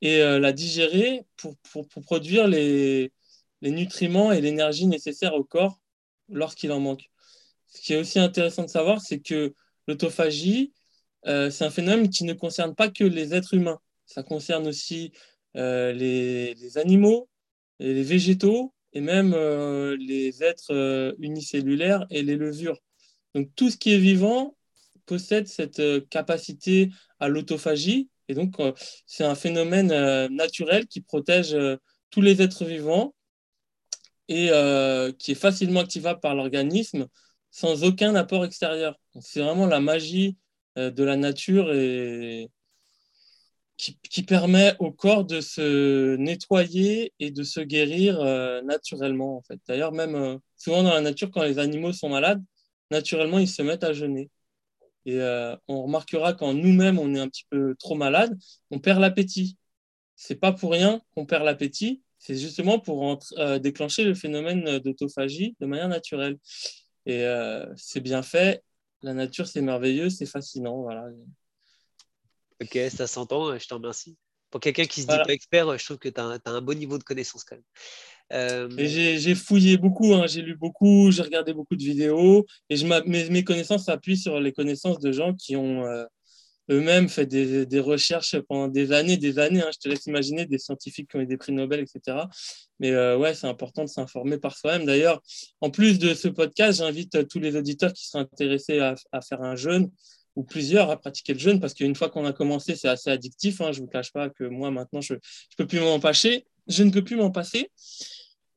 et 0.05 0.39
la 0.39 0.51
digérer 0.51 1.25
pour, 1.37 1.55
pour, 1.71 1.87
produire 2.03 2.47
les, 2.47 3.11
les 3.61 3.71
nutriments 3.71 4.31
et 4.31 4.41
l'énergie 4.41 4.87
nécessaires 4.87 5.33
au 5.33 5.43
corps 5.43 5.79
lorsqu'il 6.29 6.71
en 6.71 6.79
manque. 6.79 7.09
Ce 7.67 7.81
qui 7.81 7.93
est 7.93 7.97
aussi 7.97 8.19
intéressant 8.19 8.63
de 8.63 8.69
savoir, 8.69 9.01
c'est 9.01 9.19
que 9.19 9.53
l'autophagie, 9.87 10.73
euh, 11.27 11.49
c'est 11.49 11.65
un 11.65 11.69
phénomène 11.69 12.09
qui 12.09 12.23
ne 12.23 12.33
concerne 12.33 12.75
pas 12.75 12.89
que 12.89 13.03
les 13.03 13.33
êtres 13.33 13.53
humains. 13.53 13.79
Ça 14.05 14.23
concerne 14.23 14.67
aussi 14.67 15.11
euh, 15.55 15.91
les, 15.91 16.77
animaux, 16.77 17.27
les 17.79 18.03
végétaux 18.03 18.73
et 18.93 19.01
même 19.01 19.33
euh, 19.33 19.97
les 19.99 20.43
êtres 20.43 21.15
unicellulaires 21.19 22.05
et 22.09 22.23
les 22.23 22.35
levures. 22.35 22.79
Donc 23.33 23.49
tout 23.55 23.69
ce 23.69 23.77
qui 23.77 23.93
est 23.93 23.99
vivant 23.99 24.55
possède 25.05 25.47
cette 25.47 25.81
capacité 26.09 26.89
à 27.19 27.27
l'autophagie. 27.27 28.09
Et 28.27 28.33
donc 28.33 28.55
c'est 29.05 29.23
un 29.23 29.35
phénomène 29.35 29.89
naturel 30.27 30.87
qui 30.87 31.01
protège 31.01 31.55
tous 32.09 32.21
les 32.21 32.41
êtres 32.41 32.65
vivants 32.65 33.13
et 34.27 34.49
qui 35.19 35.31
est 35.31 35.35
facilement 35.35 35.81
activable 35.81 36.19
par 36.19 36.35
l'organisme 36.35 37.07
sans 37.51 37.83
aucun 37.83 38.15
apport 38.15 38.43
extérieur. 38.43 38.99
C'est 39.21 39.41
vraiment 39.41 39.65
la 39.67 39.79
magie 39.79 40.37
euh, 40.77 40.91
de 40.91 41.03
la 41.05 41.15
nature 41.15 41.69
qui, 43.77 44.23
permet 44.23 44.73
au 44.79 44.91
corps 44.91 45.25
de 45.25 45.41
se 45.41 46.15
nettoyer 46.15 47.13
et 47.19 47.31
de 47.31 47.43
se 47.43 47.59
guérir 47.59 48.19
euh, 48.21 48.61
naturellement. 48.61 49.37
En 49.37 49.41
fait. 49.41 49.59
D'ailleurs, 49.67 49.91
même 49.91 50.15
euh, 50.15 50.37
souvent 50.57 50.83
dans 50.83 50.93
la 50.93 51.01
nature, 51.01 51.31
quand 51.31 51.43
les 51.43 51.59
animaux 51.59 51.91
sont 51.93 52.09
malades, 52.09 52.43
naturellement, 52.91 53.39
ils 53.39 53.47
se 53.47 53.61
mettent 53.61 53.83
à 53.83 53.93
jeûner. 53.93 54.29
Et 55.05 55.19
on 55.67 55.83
remarquera 55.83 56.33
quand 56.33 56.53
nous-mêmes, 56.53 56.99
on 56.99 57.13
est 57.13 57.19
un 57.19 57.29
petit 57.29 57.45
peu 57.49 57.75
trop 57.77 57.95
malade, 57.95 58.37
on 58.71 58.79
perd 58.79 58.99
l'appétit. 58.99 59.57
C'est 60.15 60.35
pas 60.35 60.51
pour 60.51 60.71
rien 60.71 61.01
qu'on 61.13 61.25
perd 61.25 61.43
l'appétit, 61.43 62.01
c'est 62.17 62.35
justement 62.35 62.79
pour 62.79 63.19
déclencher 63.59 64.03
le 64.03 64.15
phénomène 64.15 64.79
d'autophagie 64.79 65.55
de 65.59 65.65
manière 65.65 65.89
naturelle. 65.89 66.37
Et 67.05 67.23
c'est 67.75 67.99
bien 67.99 68.23
fait 68.23 68.63
la 69.05 69.13
nature, 69.13 69.47
c'est 69.47 69.61
merveilleux, 69.61 70.09
c'est 70.09 70.25
fascinant. 70.25 70.81
Voilà. 70.81 71.05
Ok, 72.61 72.77
ça 72.89 73.07
s'entend, 73.07 73.57
je 73.57 73.67
te 73.67 73.73
remercie. 73.73 74.17
Pour 74.49 74.59
quelqu'un 74.59 74.85
qui 74.85 75.01
se 75.01 75.07
dit 75.07 75.17
pas 75.17 75.33
expert, 75.33 75.77
je 75.77 75.85
trouve 75.85 75.97
que 75.97 76.09
tu 76.09 76.19
as, 76.19 76.39
un 76.45 76.61
bon 76.61 76.77
niveau 76.77 76.97
de 76.97 77.03
connaissance 77.03 77.43
quand 77.43 77.55
même. 77.55 77.65
Euh, 78.33 78.67
j'ai 78.77 79.35
fouillé 79.35 79.77
beaucoup, 79.77 80.13
hein. 80.15 80.25
j'ai 80.27 80.41
lu 80.41 80.55
beaucoup, 80.55 81.11
j'ai 81.11 81.21
regardé 81.21 81.53
beaucoup 81.53 81.75
de 81.75 81.83
vidéos 81.83 82.45
et 82.69 82.75
je 82.75 82.87
mes, 82.87 83.29
mes, 83.29 83.43
connaissances 83.43 83.85
s'appuient 83.85 84.17
sur 84.17 84.39
les 84.39 84.51
connaissances 84.51 84.99
de 84.99 85.11
gens 85.11 85.35
qui 85.35 85.55
ont 85.55 85.85
euh, 85.85 86.05
eux-mêmes 86.71 87.09
fait 87.09 87.25
des, 87.25 87.79
recherches 87.79 88.39
pendant 88.39 88.67
des 88.67 88.91
années, 88.91 89.17
des 89.17 89.39
années. 89.39 89.61
Hein. 89.61 89.69
Je 89.71 89.77
te 89.79 89.89
laisse 89.89 90.05
imaginer 90.07 90.45
des 90.45 90.57
scientifiques 90.57 91.11
qui 91.11 91.17
ont 91.17 91.21
eu 91.21 91.27
des 91.27 91.37
prix 91.37 91.51
Nobel, 91.51 91.81
etc. 91.81 92.17
Mais 92.79 92.91
euh, 92.91 93.17
ouais, 93.17 93.33
c'est 93.35 93.47
important 93.47 93.83
de 93.83 93.89
s'informer 93.89 94.37
par 94.37 94.57
soi-même. 94.57 94.85
D'ailleurs, 94.85 95.21
en 95.61 95.69
plus 95.69 95.99
de 95.99 96.13
ce 96.13 96.27
podcast, 96.27 96.79
j'invite 96.79 97.27
tous 97.27 97.39
les 97.39 97.55
auditeurs 97.55 97.93
qui 97.93 98.07
sont 98.07 98.19
intéressés 98.19 98.79
à, 98.79 98.95
faire 99.21 99.41
un 99.43 99.55
jeûne 99.55 99.91
ou 100.35 100.43
plusieurs 100.43 100.89
à 100.89 100.99
pratiquer 100.99 101.33
le 101.33 101.39
jeûne 101.39 101.59
parce 101.59 101.73
qu'une 101.73 101.95
fois 101.95 102.09
qu'on 102.09 102.25
a 102.25 102.33
commencé, 102.33 102.75
c'est 102.75 102.89
assez 102.89 103.09
addictif. 103.09 103.61
Hein. 103.61 103.71
Je 103.71 103.79
ne 103.79 103.85
vous 103.85 103.91
cache 103.91 104.11
pas 104.11 104.29
que 104.29 104.43
moi, 104.45 104.71
maintenant, 104.71 105.01
je 105.01 105.13
ne 105.13 105.19
peux 105.57 105.67
plus 105.67 105.79
m'en 105.79 105.99
passer. 105.99 106.45
Je 106.67 106.83
ne 106.83 106.91
peux 106.91 107.03
plus 107.03 107.15
m'en 107.15 107.31
passer. 107.31 107.71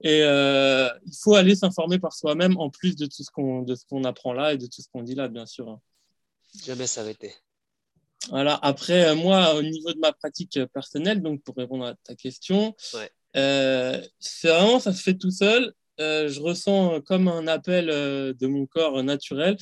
Et 0.01 0.23
euh, 0.23 0.89
il 1.07 1.17
faut 1.21 1.35
aller 1.35 1.57
s'informer 1.57 1.99
par 1.99 2.13
soi-même 2.13 2.57
en 2.57 2.71
plus 2.71 2.95
de 2.95 3.07
tout 3.07 3.25
ce 3.25 3.31
qu'on 3.31 3.67
qu'on 3.89 4.05
apprend 4.05 4.33
là 4.33 4.55
et 4.55 4.57
de 4.57 4.67
tout 4.67 4.81
ce 4.81 4.89
qu'on 4.93 5.03
dit 5.03 5.15
là, 5.15 5.29
bien 5.29 5.47
sûr. 5.47 5.81
Jamais 6.65 6.87
s'arrêter. 6.87 7.35
Voilà. 8.31 8.59
Après, 8.63 9.09
euh, 9.09 9.15
moi, 9.15 9.55
au 9.55 9.63
niveau 9.63 9.93
de 9.93 9.99
ma 9.99 10.13
pratique 10.13 10.59
personnelle, 10.73 11.23
donc 11.23 11.43
pour 11.43 11.57
répondre 11.57 11.87
à 11.87 11.95
ta 12.05 12.15
question, 12.15 12.75
euh, 13.37 14.03
c'est 14.19 14.49
vraiment, 14.49 14.81
ça 14.81 14.93
se 14.93 15.03
fait 15.03 15.15
tout 15.15 15.31
seul. 15.31 15.73
Euh, 16.01 16.29
je 16.29 16.41
ressens 16.41 17.01
comme 17.03 17.29
un 17.29 17.47
appel 17.47 17.87
de 17.87 18.47
mon 18.47 18.67
corps 18.67 19.03
naturel. 19.03 19.57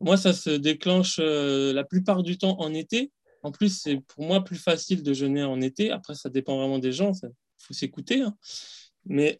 Moi, 0.00 0.16
ça 0.16 0.32
se 0.32 0.50
déclenche 0.50 1.18
la 1.18 1.84
plupart 1.84 2.22
du 2.22 2.38
temps 2.38 2.58
en 2.60 2.72
été. 2.74 3.12
En 3.42 3.50
plus, 3.50 3.80
c'est 3.80 3.96
pour 3.96 4.24
moi 4.24 4.44
plus 4.44 4.56
facile 4.56 5.02
de 5.02 5.12
jeûner 5.12 5.42
en 5.42 5.60
été. 5.60 5.90
Après, 5.90 6.14
ça 6.14 6.28
dépend 6.28 6.56
vraiment 6.56 6.78
des 6.78 6.92
gens. 6.92 7.12
Il 7.62 7.66
faut 7.66 7.74
s'écouter. 7.74 8.20
Hein. 8.20 8.36
Mais 9.06 9.38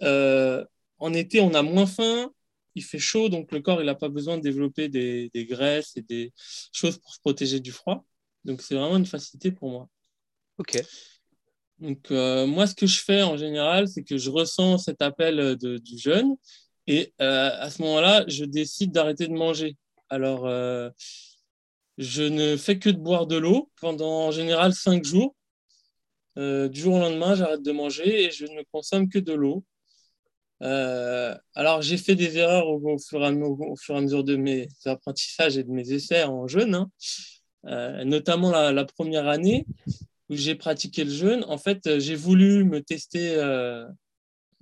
en 0.99 1.13
été, 1.13 1.41
on 1.41 1.55
a 1.55 1.63
moins 1.63 1.87
faim. 1.87 2.31
Il 2.75 2.83
fait 2.83 2.99
chaud, 2.99 3.29
donc 3.29 3.53
le 3.53 3.61
corps, 3.61 3.83
il 3.83 3.87
n'a 3.87 3.95
pas 3.95 4.09
besoin 4.09 4.39
de 4.39 4.43
développer 4.43 4.89
des, 4.89 5.31
des 5.35 5.45
graisses 5.45 5.93
et 5.97 6.01
des 6.03 6.33
choses 6.73 6.97
pour 6.97 7.13
se 7.13 7.21
protéger 7.21 7.61
du 7.61 7.71
froid. 7.71 8.07
Donc, 8.45 8.63
c'est 8.63 8.75
vraiment 8.75 8.97
une 8.97 9.05
facilité 9.05 9.53
pour 9.53 9.71
moi. 9.71 9.89
OK. 10.59 10.83
Donc, 11.79 12.11
euh, 12.13 12.47
moi, 12.47 12.67
ce 12.67 12.75
que 12.75 12.87
je 12.87 13.03
fais 13.03 13.23
en 13.23 13.37
général, 13.37 13.89
c'est 13.89 14.05
que 14.05 14.17
je 14.17 14.31
ressens 14.31 14.79
cet 14.79 15.03
appel 15.03 15.57
du 15.57 15.99
jeûne 15.99 16.37
et 16.87 17.13
euh, 17.21 17.51
à 17.59 17.71
ce 17.71 17.83
moment-là, 17.83 18.25
je 18.29 18.45
décide 18.45 18.93
d'arrêter 18.93 19.27
de 19.27 19.33
manger. 19.33 19.77
Alors, 20.09 20.47
euh, 20.47 20.91
je 21.99 22.23
ne 22.23 22.57
fais 22.57 22.79
que 22.79 22.89
de 22.89 22.99
boire 22.99 23.27
de 23.27 23.37
l'eau 23.37 23.71
pendant 23.81 24.27
en 24.27 24.31
général 24.31 24.75
cinq 24.75 25.05
jours. 25.05 25.35
Du 26.37 26.81
jour 26.81 26.95
au 26.95 26.99
lendemain, 26.99 27.35
j'arrête 27.35 27.63
de 27.63 27.73
manger 27.73 28.25
et 28.25 28.31
je 28.31 28.47
ne 28.47 28.63
consomme 28.73 29.09
que 29.09 29.19
de 29.19 29.33
l'eau. 29.33 29.65
alors, 30.61 31.83
j'ai 31.83 31.97
fait 31.97 32.15
des 32.15 32.39
erreurs 32.39 32.69
au, 32.69 32.99
fur 32.99 33.23
et 33.23 33.27
à, 33.27 34.01
mesure 34.01 34.25
de 34.25 34.37
mes 34.37 34.69
apprentissages 34.85 35.59
et 35.59 35.65
de 35.65 35.71
mes 35.71 35.93
essais 35.93 36.25
en 36.25 36.47
jeûne. 36.47 36.75
Hein. 36.75 36.91
Euh, 37.67 38.03
notamment 38.05 38.51
la, 38.51 38.85
première 38.85 39.29
année 39.29 39.67
où 40.29 40.35
j'ai 40.35 40.55
pratiqué 40.55 41.05
le 41.05 41.11
jeûne. 41.11 41.45
En 41.47 41.59
fait, 41.59 41.87
euh, 41.87 42.01
j'ai 42.01 42.17
voulu 42.17 42.65
me 42.65 42.81
tester 42.83 43.35
euh, 43.37 43.87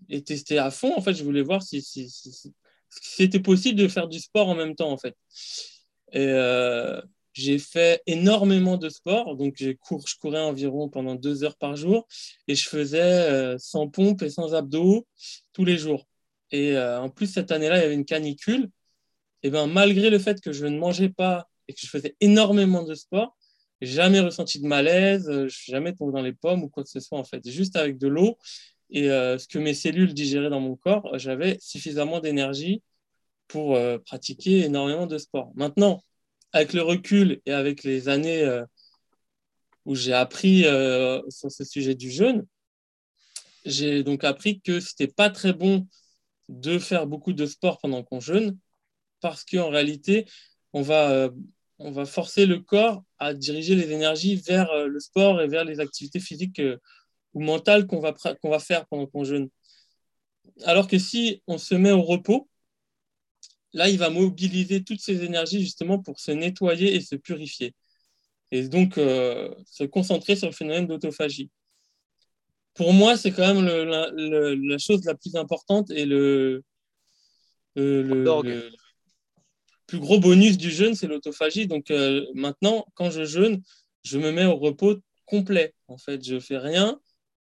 et 0.09 0.23
tester 0.23 0.59
à 0.59 0.71
fond. 0.71 0.93
En 0.97 1.00
fait, 1.00 1.15
je 1.15 1.25
voulais 1.25 1.43
voir 1.43 1.62
si, 1.62 1.83
c'était 2.91 3.41
possible 3.41 3.79
de 3.79 3.89
faire 3.89 4.09
du 4.09 4.19
sport 4.19 4.49
en 4.49 4.55
même 4.55 4.75
temps, 4.75 4.91
en 4.91 4.99
fait. 4.99 5.17
Et 6.12 6.27
j'ai 7.33 7.59
fait 7.59 8.03
énormément 8.07 8.77
de 8.77 8.89
sport. 8.89 9.37
Donc, 9.37 9.57
je 9.59 9.73
courais 10.21 10.41
environ 10.41 10.89
pendant 10.89 11.15
deux 11.15 11.45
heures 11.45 11.57
par 11.57 11.77
jour 11.77 12.07
et 12.49 12.55
je 12.55 12.69
faisais 12.69 13.57
sans 13.59 13.89
pompe 13.89 14.23
et 14.23 14.31
sans 14.31 14.55
abdos 14.55 15.07
tous 15.53 15.65
les 15.65 15.79
jours. 15.79 16.07
Et 16.51 16.77
en 16.77 17.09
plus, 17.11 17.27
cette 17.27 17.53
année-là, 17.53 17.79
il 17.79 17.83
y 17.83 17.85
avait 17.85 17.95
une 17.95 18.05
canicule. 18.05 18.71
Et 19.43 19.51
ben, 19.51 19.67
malgré 19.67 20.11
le 20.11 20.19
fait 20.19 20.41
que 20.41 20.53
je 20.53 20.67
ne 20.67 20.79
mangeais 20.79 21.09
pas 21.09 21.49
et 21.69 21.73
que 21.73 21.81
je 21.81 21.87
faisais 21.87 22.17
énormément 22.21 22.83
de 22.83 22.95
sport, 22.95 23.37
jamais 23.81 24.21
ressenti 24.21 24.61
de 24.61 24.67
malaise, 24.67 25.29
euh, 25.29 25.49
je 25.49 25.57
suis 25.57 25.73
jamais 25.73 25.95
tombé 25.95 26.13
dans 26.13 26.23
les 26.23 26.33
pommes 26.33 26.63
ou 26.63 26.69
quoi 26.69 26.83
que 26.83 26.91
ce 26.91 27.01
soit 27.01 27.19
en 27.19 27.25
fait. 27.25 27.49
Juste 27.49 27.77
avec 27.77 27.99
de 27.99 28.09
l'eau 28.09 28.39
et 28.91 29.11
euh, 29.11 29.39
ce 29.39 29.49
que 29.49 29.59
mes 29.59 29.75
cellules 29.75 30.15
digéraient 30.15 30.51
dans 30.51 30.61
mon 30.61 30.77
corps, 30.77 31.19
j'avais 31.19 31.59
suffisamment 31.61 32.21
d'énergie 32.21 32.83
pour 33.49 33.77
euh, 33.77 33.99
pratiquer 33.99 34.65
énormément 34.65 35.07
de 35.07 35.19
sport. 35.19 35.53
Maintenant, 35.55 36.03
avec 36.52 36.73
le 36.73 36.83
recul 36.83 37.40
et 37.47 37.52
avec 37.52 37.85
les 37.85 38.09
années 38.09 38.61
où 39.85 39.95
j'ai 39.95 40.12
appris 40.12 40.64
sur 41.28 41.50
ce 41.50 41.64
sujet 41.64 41.95
du 41.95 42.11
jeûne, 42.11 42.47
j'ai 43.64 44.02
donc 44.02 44.25
appris 44.25 44.61
que 44.61 44.80
c'était 44.80 45.07
pas 45.07 45.30
très 45.30 45.52
bon 45.52 45.87
de 46.49 46.78
faire 46.78 47.07
beaucoup 47.07 47.33
de 47.33 47.47
sport 47.47 47.78
pendant 47.78 48.02
qu'on 48.02 48.21
jeûne 48.21 48.59
parce 49.21 49.45
qu'en 49.45 49.69
réalité, 49.69 50.26
on 50.73 50.83
va 50.83 51.30
on 51.80 51.90
va 51.90 52.04
forcer 52.04 52.47
le 52.47 52.61
corps 52.61 53.02
à 53.19 53.35
diriger 53.35 53.75
les 53.75 53.90
énergies 53.90 54.37
vers 54.37 54.71
euh, 54.71 54.87
le 54.87 55.00
sport 55.00 55.40
et 55.40 55.49
vers 55.49 55.64
les 55.64 55.80
activités 55.80 56.21
physiques 56.21 56.61
euh, 56.61 56.76
ou 57.33 57.40
mentales 57.40 57.87
qu'on 57.87 58.00
va, 58.00 58.12
qu'on 58.12 58.50
va 58.50 58.59
faire 58.59 58.87
pendant 58.87 59.07
qu'on 59.07 59.25
jeûne. 59.25 59.49
Alors 60.64 60.87
que 60.87 60.99
si 60.99 61.42
on 61.47 61.57
se 61.57 61.75
met 61.75 61.90
au 61.90 62.02
repos, 62.02 62.50
là, 63.73 63.89
il 63.89 63.99
va 63.99 64.11
mobiliser 64.11 64.83
toutes 64.83 65.00
ces 65.00 65.25
énergies 65.25 65.61
justement 65.61 65.99
pour 65.99 66.21
se 66.21 66.33
nettoyer 66.33 66.95
et 66.95 67.00
se 67.00 67.17
purifier. 67.17 67.75
Et 68.50 68.69
donc, 68.69 68.99
euh, 68.99 69.55
se 69.65 69.85
concentrer 69.85 70.37
sur 70.37 70.49
le 70.49 70.53
phénomène 70.53 70.87
d'autophagie. 70.87 71.50
Pour 72.75 72.93
moi, 72.93 73.17
c'est 73.17 73.33
quand 73.33 73.55
même 73.55 73.65
la, 73.65 74.79
chose 74.79 75.05
la 75.05 75.15
plus 75.15 75.37
importante 75.37 75.91
et 75.91 76.05
le, 76.07 76.62
le, 77.77 78.71
plus 79.87 79.99
gros 79.99 80.21
bonus 80.21 80.57
du 80.57 80.71
jeûne, 80.71 80.95
c'est 80.95 81.09
l'autophagie. 81.09 81.67
Donc 81.67 81.91
euh, 81.91 82.25
maintenant, 82.35 82.87
quand 82.95 83.11
je 83.11 83.25
jeûne, 83.25 83.61
je 84.05 84.19
me 84.19 84.31
mets 84.31 84.47
au 84.47 84.57
repos 84.57 84.97
complet. 85.27 85.75
En 85.89 85.99
fait, 85.99 86.25
je 86.25 86.39
fais 86.39 86.59
rien, 86.59 87.00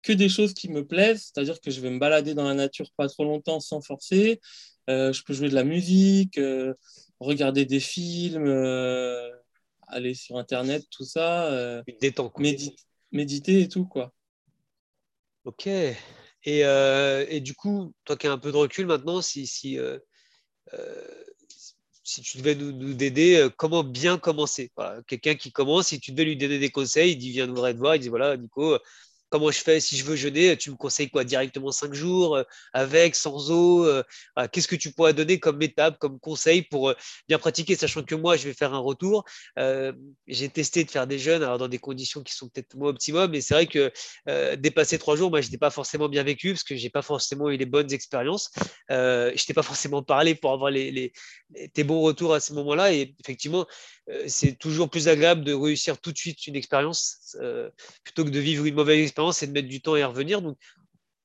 que 0.04 0.12
des 0.12 0.28
choses 0.28 0.54
qui 0.54 0.68
me 0.68 0.86
plaisent, 0.86 1.32
c'est-à-dire 1.32 1.60
que 1.60 1.70
je 1.70 1.80
vais 1.80 1.90
me 1.90 1.98
balader 1.98 2.34
dans 2.34 2.44
la 2.44 2.54
nature 2.54 2.86
pas 2.96 3.08
trop 3.08 3.24
longtemps 3.24 3.58
sans 3.58 3.80
forcer. 3.80 4.40
Euh, 4.90 5.12
je 5.12 5.22
peux 5.24 5.32
jouer 5.32 5.48
de 5.48 5.54
la 5.54 5.64
musique, 5.64 6.38
euh, 6.38 6.74
regarder 7.18 7.64
des 7.64 7.80
films, 7.80 8.48
aller 9.88 10.14
sur 10.14 10.36
Internet, 10.36 10.84
tout 10.90 11.04
ça. 11.04 11.82
méditer 13.12 13.60
et 13.62 13.68
tout, 13.68 13.86
quoi. 13.86 14.12
Ok. 15.44 15.66
Et, 15.66 15.96
et, 16.44 17.40
du 17.40 17.54
coup, 17.54 17.94
toi 18.04 18.16
qui 18.16 18.26
as 18.26 18.32
un 18.32 18.38
peu 18.38 18.52
de 18.52 18.56
recul 18.56 18.86
maintenant, 18.86 19.22
si, 19.22 19.46
si 19.46 19.78
si 22.06 22.20
tu 22.20 22.36
devais 22.36 22.54
nous, 22.54 22.72
nous 22.72 23.02
aider, 23.02 23.48
comment 23.56 23.82
bien 23.82 24.18
commencer? 24.18 24.70
Quelqu'un 25.06 25.36
qui 25.36 25.50
commence, 25.52 25.88
si 25.88 26.00
tu 26.00 26.12
devais 26.12 26.24
lui 26.24 26.36
donner 26.36 26.58
des 26.58 26.70
conseils, 26.70 27.12
il 27.12 27.16
dit 27.16 27.30
viens 27.30 27.46
nous 27.46 27.54
voir, 27.54 27.96
il 27.96 28.00
dit 28.00 28.10
voilà, 28.10 28.36
Nico, 28.36 28.78
comment 29.34 29.50
je 29.50 29.58
fais 29.58 29.80
si 29.80 29.96
je 29.96 30.04
veux 30.04 30.14
jeûner 30.14 30.56
Tu 30.56 30.70
me 30.70 30.76
conseilles 30.76 31.10
quoi 31.10 31.24
Directement 31.24 31.72
5 31.72 31.92
jours, 31.92 32.36
euh, 32.36 32.44
avec, 32.72 33.16
sans 33.16 33.50
eau 33.50 33.84
euh, 33.84 34.04
Qu'est-ce 34.52 34.68
que 34.68 34.76
tu 34.76 34.92
pourrais 34.92 35.12
donner 35.12 35.40
comme 35.40 35.60
étape, 35.60 35.98
comme 35.98 36.20
conseil 36.20 36.62
pour 36.62 36.90
euh, 36.90 36.94
bien 37.26 37.40
pratiquer, 37.40 37.74
sachant 37.74 38.04
que 38.04 38.14
moi, 38.14 38.36
je 38.36 38.44
vais 38.46 38.54
faire 38.54 38.74
un 38.74 38.78
retour. 38.78 39.24
J'ai 40.28 40.48
testé 40.50 40.84
de 40.84 40.90
faire 40.90 41.08
des 41.08 41.18
jeûnes 41.18 41.42
alors 41.42 41.58
dans 41.58 41.66
des 41.66 41.78
conditions 41.78 42.22
qui 42.22 42.32
sont 42.32 42.48
peut-être 42.48 42.76
moins 42.76 42.90
optimum, 42.90 43.28
mais 43.28 43.40
c'est 43.40 43.54
vrai 43.54 43.66
que 43.66 43.90
dépasser 44.54 44.98
3 44.98 45.16
jours, 45.16 45.30
moi, 45.30 45.40
je 45.40 45.50
n'ai 45.50 45.58
pas 45.58 45.70
forcément 45.70 46.08
bien 46.08 46.22
vécu 46.22 46.52
parce 46.52 46.62
que 46.62 46.76
je 46.76 46.84
n'ai 46.84 46.90
pas 46.90 47.02
forcément 47.02 47.50
eu 47.50 47.56
les 47.56 47.66
bonnes 47.66 47.92
expériences. 47.92 48.52
je 48.88 49.44
t'ai 49.44 49.54
pas 49.54 49.62
forcément 49.62 50.04
parlé 50.04 50.36
pour 50.36 50.52
avoir 50.52 50.70
les, 50.70 51.12
tes 51.72 51.82
bons 51.82 52.02
retours 52.02 52.34
à 52.34 52.40
ce 52.40 52.52
moment-là. 52.52 52.92
Et 52.92 53.16
effectivement, 53.20 53.66
c'est 54.26 54.58
toujours 54.58 54.90
plus 54.90 55.08
agréable 55.08 55.44
de 55.44 55.54
réussir 55.54 55.98
tout 55.98 56.12
de 56.12 56.18
suite 56.18 56.46
une 56.46 56.56
expérience 56.56 57.36
plutôt 58.04 58.24
que 58.24 58.30
de 58.30 58.38
vivre 58.38 58.66
une 58.66 58.74
mauvaise 58.74 59.02
expérience 59.02 59.38
c'est 59.38 59.46
de 59.46 59.52
mettre 59.52 59.68
du 59.68 59.80
temps 59.80 59.94
à 59.94 60.00
y 60.00 60.04
revenir. 60.04 60.42
Donc, 60.42 60.58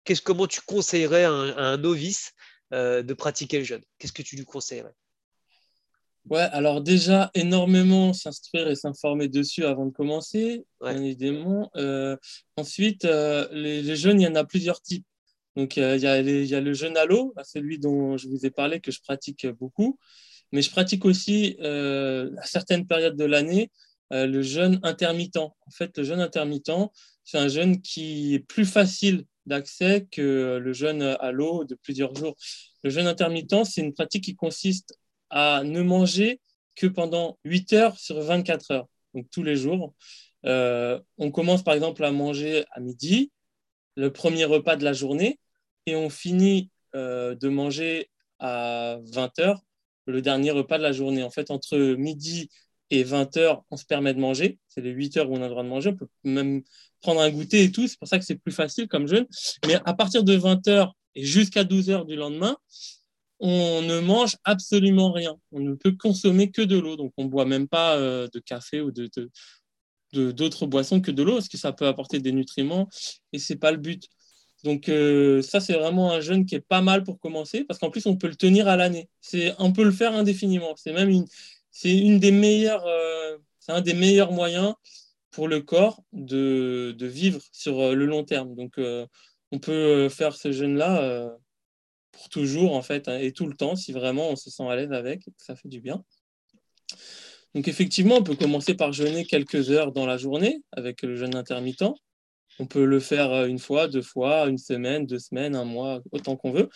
qu'est-ce, 0.10 0.22
comment 0.22 0.48
tu 0.48 0.62
conseillerais 0.62 1.26
à 1.26 1.32
un, 1.32 1.78
novice 1.78 2.34
euh, 2.74 3.04
de 3.04 3.14
pratiquer 3.14 3.60
le 3.60 3.64
jeûne? 3.64 3.84
Qu'est-ce 4.00 4.14
que 4.14 4.24
tu 4.24 4.36
lui 4.36 4.46
conseillerais? 4.46 4.94
Ouais, 6.30 6.48
alors 6.52 6.82
déjà, 6.82 7.32
énormément 7.34 8.14
s'instruire 8.14 8.68
et 8.68 8.76
s'informer 8.76 9.28
dessus 9.28 9.66
avant 9.66 9.86
de 9.86 9.92
commencer, 9.92 10.66
bien 10.82 11.02
évidemment. 11.02 11.72
Euh, 11.76 12.18
ensuite, 12.58 13.06
euh, 13.06 13.48
les, 13.52 13.82
les, 13.82 13.96
jeûnes, 13.96 14.20
il 14.20 14.26
y 14.26 14.28
en 14.28 14.36
a 14.36 14.44
plusieurs 14.44 14.82
types. 14.82 15.06
Donc, 15.56 15.78
il 15.78 15.82
y, 15.82 16.08
a 16.08 16.20
il 16.20 16.46
y 16.46 16.56
a 16.56 16.62
le 16.62 16.74
jeûne 16.74 16.98
à 16.98 17.06
l'eau, 17.06 17.34
celui 17.44 17.80
dont 17.80 18.18
je 18.18 18.28
vous 18.28 18.46
ai 18.46 18.52
parlé, 18.52 18.80
que 18.80 18.92
je 18.92 19.02
pratique 19.02 19.48
beaucoup. 19.48 19.98
Mais 20.52 20.62
je 20.62 20.72
pratique 20.72 21.06
aussi, 21.06 21.58
à 21.62 22.46
certaines 22.46 22.88
périodes 22.88 23.16
de 23.16 23.26
l'année, 23.26 23.72
le 24.12 24.42
jeûne 24.42 24.80
intermittent. 24.84 25.38
En 25.38 25.54
fait, 25.72 25.98
le 25.98 26.04
jeûne 26.04 26.20
intermittent, 26.20 26.72
c'est 27.24 27.38
un 27.38 27.48
jeûne 27.48 27.82
qui 27.82 28.34
est 28.34 28.40
plus 28.40 28.66
facile 28.66 29.26
d'accès 29.46 30.08
que 30.12 30.58
le 30.62 30.74
jeûne 30.74 31.04
à 31.04 31.32
l'eau 31.32 31.64
de 31.66 31.76
plusieurs 31.76 32.16
jours. 32.16 32.36
Le 32.84 32.90
jeûne 32.90 33.08
intermittent, 33.08 33.66
c'est 33.66 33.82
une 33.82 33.94
pratique 33.94 34.24
qui 34.24 34.36
consiste 34.36 34.98
à 35.30 35.64
ne 35.64 35.82
manger 35.82 36.40
que 36.76 36.88
pendant 36.88 37.38
8 37.44 37.74
heures 37.74 38.00
sur 38.00 38.20
24 38.22 38.72
heures, 38.72 38.88
donc 39.14 39.30
tous 39.32 39.44
les 39.44 39.56
jours. 39.56 39.94
Euh, 40.46 41.00
on 41.18 41.32
commence 41.32 41.64
par 41.64 41.74
exemple 41.74 42.04
à 42.06 42.12
manger 42.12 42.64
à 42.72 42.80
midi, 42.80 43.32
le 43.96 44.12
premier 44.14 44.46
repas 44.46 44.78
de 44.78 44.86
la 44.86 44.94
journée, 44.94 45.40
et 45.86 45.96
on 45.96 46.10
finit 46.10 46.72
euh, 46.96 47.36
de 47.36 47.50
manger 47.50 48.10
à 48.40 48.98
20 49.12 49.40
heures, 49.40 49.62
le 50.12 50.22
dernier 50.22 50.52
repas 50.52 50.78
de 50.78 50.84
la 50.84 50.92
journée. 50.92 51.24
En 51.24 51.30
fait, 51.30 51.52
entre 51.52 51.78
midi 51.96 52.50
et 52.90 53.04
20 53.04 53.38
heures, 53.38 53.64
on 53.72 53.78
se 53.78 53.86
permet 53.86 54.14
de 54.14 54.20
manger. 54.20 54.58
C'est 54.68 54.82
les 54.82 54.92
8 54.92 55.18
heures 55.18 55.30
où 55.30 55.36
on 55.36 55.42
a 55.42 55.46
le 55.46 55.50
droit 55.50 55.64
de 55.64 55.70
manger. 55.70 55.90
On 55.92 55.96
peut 55.96 56.08
même 56.24 56.62
prendre 57.02 57.22
un 57.22 57.30
goûter 57.30 57.64
et 57.64 57.72
tout. 57.72 57.88
C'est 57.88 58.00
pour 58.00 58.08
ça 58.08 58.20
que 58.20 58.26
c'est 58.26 58.36
plus 58.36 58.52
facile 58.52 58.88
comme 58.88 59.08
jeûne. 59.08 59.28
Mais 59.68 59.76
à 59.86 59.94
partir 59.94 60.24
de 60.24 60.34
20 60.34 60.68
heures 60.68 60.96
et 61.16 61.24
jusqu'à 61.24 61.64
12 61.64 61.90
heures 61.90 62.06
du 62.06 62.16
lendemain, 62.16 62.58
on 63.40 63.82
ne 63.82 64.00
mange 64.00 64.36
absolument 64.44 65.12
rien. 65.12 65.36
On 65.52 65.60
ne 65.60 65.74
peut 65.76 65.94
consommer 65.94 66.52
que 66.52 66.62
de 66.62 66.78
l'eau. 66.78 66.98
Donc, 66.98 67.14
on 67.18 67.24
ne 67.24 67.30
boit 67.30 67.46
même 67.46 67.68
pas 67.68 67.98
euh, 67.98 68.28
de 68.34 68.40
café 68.40 68.82
ou 68.82 68.92
de, 68.92 69.10
d'autres 70.14 70.66
boissons 70.66 71.00
que 71.02 71.12
de 71.12 71.24
l'eau, 71.24 71.36
parce 71.36 71.48
que 71.48 71.58
ça 71.58 71.72
peut 71.72 71.88
apporter 71.88 72.20
des 72.20 72.32
nutriments 72.32 72.90
et 73.32 73.40
c'est 73.40 73.56
pas 73.56 73.72
le 73.72 73.78
but. 73.78 74.08
Donc 74.64 74.90
euh, 74.90 75.42
ça, 75.42 75.60
c'est 75.60 75.74
vraiment 75.74 76.12
un 76.12 76.20
jeûne 76.20 76.46
qui 76.46 76.56
est 76.56 76.60
pas 76.60 76.82
mal 76.82 77.04
pour 77.04 77.20
commencer, 77.20 77.64
parce 77.64 77.80
qu'en 77.80 77.90
plus, 77.90 78.06
on 78.06 78.18
peut 78.18 78.28
le 78.28 78.36
tenir 78.36 78.68
à 78.68 78.76
l'année. 78.76 79.10
On 79.58 79.72
peut 79.72 79.84
le 79.84 79.92
faire 79.92 80.14
indéfiniment. 80.14 80.76
C'est 80.76 80.94
même 80.94 81.10
une, 81.10 81.26
c'est 81.72 81.98
une 81.98 82.20
des 82.20 82.32
meilleures, 82.32 82.86
euh, 82.86 83.38
c'est 83.60 83.72
un 83.72 83.82
des 83.82 83.94
meilleurs 83.94 84.32
moyens 84.32 84.74
pour 85.32 85.48
le 85.48 85.62
corps 85.62 86.04
de, 86.12 86.94
de 86.98 87.06
vivre 87.06 87.42
sur 87.52 87.80
euh, 87.80 87.94
le 87.94 88.06
long 88.06 88.24
terme. 88.26 88.56
Donc, 88.56 88.80
on 89.52 89.60
peut 89.60 90.10
faire 90.10 90.36
ce 90.36 90.52
jeûne-là 90.52 91.30
pour 92.12 92.30
toujours, 92.30 92.76
en 92.76 92.82
fait, 92.82 93.08
hein, 93.08 93.18
et 93.18 93.32
tout 93.32 93.48
le 93.48 93.56
temps, 93.56 93.76
si 93.76 93.94
vraiment 93.94 94.30
on 94.30 94.36
se 94.36 94.50
sent 94.50 94.68
à 94.68 94.76
l'aise 94.76 94.92
avec, 94.92 95.24
ça 95.38 95.56
fait 95.56 95.70
du 95.70 95.80
bien. 95.80 96.04
Donc, 97.56 97.68
effectivement, 97.68 98.18
on 98.18 98.24
peut 98.24 98.36
commencer 98.36 98.76
par 98.76 98.92
jeûner 98.94 99.26
quelques 99.26 99.72
heures 99.72 99.92
dans 99.92 100.06
la 100.06 100.18
journée 100.18 100.62
avec 100.72 101.02
le 101.02 101.16
jeûne 101.16 101.36
intermittent. 101.36 101.84
On 102.60 102.66
peut 102.66 102.86
le 102.86 103.00
faire 103.00 103.46
une 103.46 103.60
fois, 103.60 103.88
deux 103.88 104.02
fois, 104.02 104.48
une 104.48 104.58
semaine, 104.58 105.06
deux 105.06 105.20
semaines, 105.20 105.56
un 105.56 105.66
mois, 105.66 106.02
autant 106.12 106.36
qu'on 106.36 106.52
veut. 106.52 106.70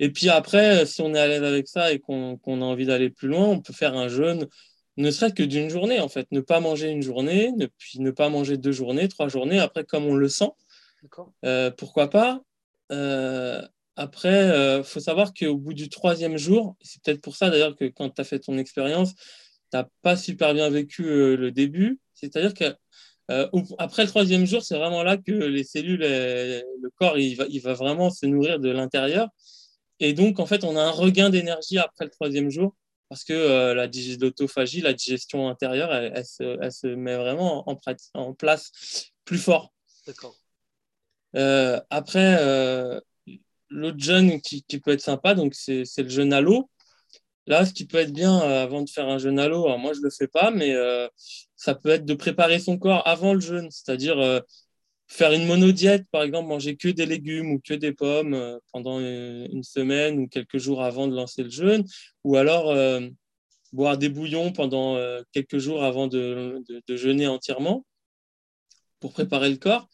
Et 0.00 0.10
puis 0.10 0.28
après, 0.28 0.84
si 0.86 1.02
on 1.02 1.14
est 1.14 1.20
à 1.20 1.28
l'aise 1.28 1.44
avec 1.44 1.68
ça 1.68 1.92
et 1.92 2.00
qu'on 2.00 2.36
a 2.46 2.64
envie 2.64 2.86
d'aller 2.86 3.10
plus 3.10 3.28
loin, 3.28 3.46
on 3.46 3.60
peut 3.60 3.72
faire 3.72 3.96
un 3.96 4.08
jeûne, 4.08 4.46
ne 4.96 5.10
serait-ce 5.10 5.34
que 5.34 5.42
d'une 5.42 5.70
journée, 5.70 6.00
en 6.00 6.08
fait. 6.08 6.26
Ne 6.32 6.40
pas 6.40 6.60
manger 6.60 6.88
une 6.90 7.02
journée, 7.02 7.52
ne, 7.52 7.66
puis 7.66 8.00
ne 8.00 8.10
pas 8.10 8.28
manger 8.28 8.56
deux 8.56 8.72
journées, 8.72 9.08
trois 9.08 9.28
journées, 9.28 9.58
après, 9.58 9.84
comme 9.84 10.04
on 10.06 10.14
le 10.14 10.28
sent. 10.28 10.50
Euh, 11.44 11.70
pourquoi 11.70 12.10
pas? 12.10 12.42
Euh, 12.92 13.62
Après, 13.96 14.46
il 14.46 14.50
euh, 14.50 14.82
faut 14.82 15.00
savoir 15.00 15.32
qu'au 15.32 15.56
bout 15.56 15.74
du 15.74 15.88
troisième 15.88 16.36
jour, 16.36 16.76
c'est 16.80 17.02
peut-être 17.02 17.20
pour 17.20 17.36
ça 17.36 17.50
d'ailleurs 17.50 17.76
que 17.76 17.84
quand 17.84 18.10
tu 18.10 18.20
as 18.20 18.24
fait 18.24 18.40
ton 18.40 18.58
expérience, 18.58 19.14
tu 19.14 19.76
n'as 19.76 19.86
pas 20.02 20.16
super 20.16 20.54
bien 20.54 20.68
vécu 20.70 21.04
le 21.36 21.50
début. 21.50 22.00
C'est-à-dire 22.14 22.54
que 22.54 22.74
euh, 23.30 23.48
après 23.78 24.02
le 24.02 24.08
troisième 24.08 24.44
jour, 24.44 24.62
c'est 24.62 24.76
vraiment 24.76 25.02
là 25.02 25.16
que 25.16 25.32
les 25.32 25.64
cellules, 25.64 26.00
le 26.00 26.90
corps, 26.96 27.18
il 27.18 27.36
va, 27.36 27.46
il 27.48 27.60
va 27.60 27.74
vraiment 27.74 28.10
se 28.10 28.26
nourrir 28.26 28.58
de 28.58 28.70
l'intérieur. 28.70 29.28
Et 30.00 30.14
donc, 30.14 30.40
en 30.40 30.46
fait, 30.46 30.64
on 30.64 30.76
a 30.76 30.82
un 30.82 30.90
regain 30.90 31.30
d'énergie 31.30 31.78
après 31.78 32.06
le 32.06 32.10
troisième 32.10 32.50
jour 32.50 32.74
parce 33.10 33.24
que 33.24 33.32
euh, 33.32 33.74
la 33.74 33.88
l'autophagie, 34.20 34.80
la 34.80 34.92
digestion 34.92 35.48
intérieure, 35.48 35.92
elle, 35.92 36.24
se, 36.24 36.86
met 36.86 37.16
vraiment 37.16 37.68
en, 37.68 37.78
en 38.14 38.34
place 38.34 38.70
plus 39.24 39.38
fort. 39.38 39.72
D'accord. 40.06 40.36
Euh, 41.36 41.80
après, 41.90 42.40
l'autre 43.68 43.98
jeûne 43.98 44.40
qui, 44.40 44.62
qui, 44.62 44.78
peut 44.78 44.92
être 44.92 45.00
sympa, 45.00 45.34
donc 45.34 45.54
c'est 45.54 45.84
le 45.98 46.08
jeûne 46.08 46.32
à 46.32 46.40
l'eau. 46.40 46.70
Là, 47.50 47.66
ce 47.66 47.72
qui 47.72 47.84
peut 47.84 47.98
être 47.98 48.12
bien 48.12 48.40
euh, 48.42 48.62
avant 48.62 48.82
de 48.82 48.88
faire 48.88 49.08
un 49.08 49.18
jeûne 49.18 49.40
à 49.40 49.48
l'eau, 49.48 49.76
moi 49.76 49.92
je 49.92 50.00
le 50.02 50.10
fais 50.10 50.28
pas, 50.28 50.52
mais 50.52 50.72
euh, 50.72 51.08
ça 51.56 51.74
peut 51.74 51.88
être 51.88 52.04
de 52.04 52.14
préparer 52.14 52.60
son 52.60 52.78
corps 52.78 53.02
avant 53.08 53.34
le 53.34 53.40
jeûne, 53.40 53.68
c'est-à-dire 53.72 54.20
euh, 54.20 54.38
faire 55.08 55.32
une 55.32 55.46
monodiète, 55.46 56.06
par 56.12 56.22
exemple, 56.22 56.48
manger 56.48 56.76
que 56.76 56.86
des 56.86 57.06
légumes 57.06 57.50
ou 57.50 57.60
que 57.60 57.74
des 57.74 57.92
pommes 57.92 58.60
pendant 58.72 59.00
une 59.00 59.64
semaine 59.64 60.20
ou 60.20 60.28
quelques 60.28 60.58
jours 60.58 60.84
avant 60.84 61.08
de 61.08 61.16
lancer 61.16 61.42
le 61.42 61.50
jeûne, 61.50 61.84
ou 62.22 62.36
alors 62.36 62.72
boire 63.72 63.98
des 63.98 64.08
bouillons 64.08 64.52
pendant 64.52 64.96
quelques 65.32 65.58
jours 65.58 65.82
avant 65.82 66.06
de, 66.06 66.62
de 66.86 66.96
jeûner 66.96 67.26
entièrement 67.26 67.84
pour 69.00 69.12
préparer 69.12 69.50
le 69.50 69.56
corps. 69.56 69.88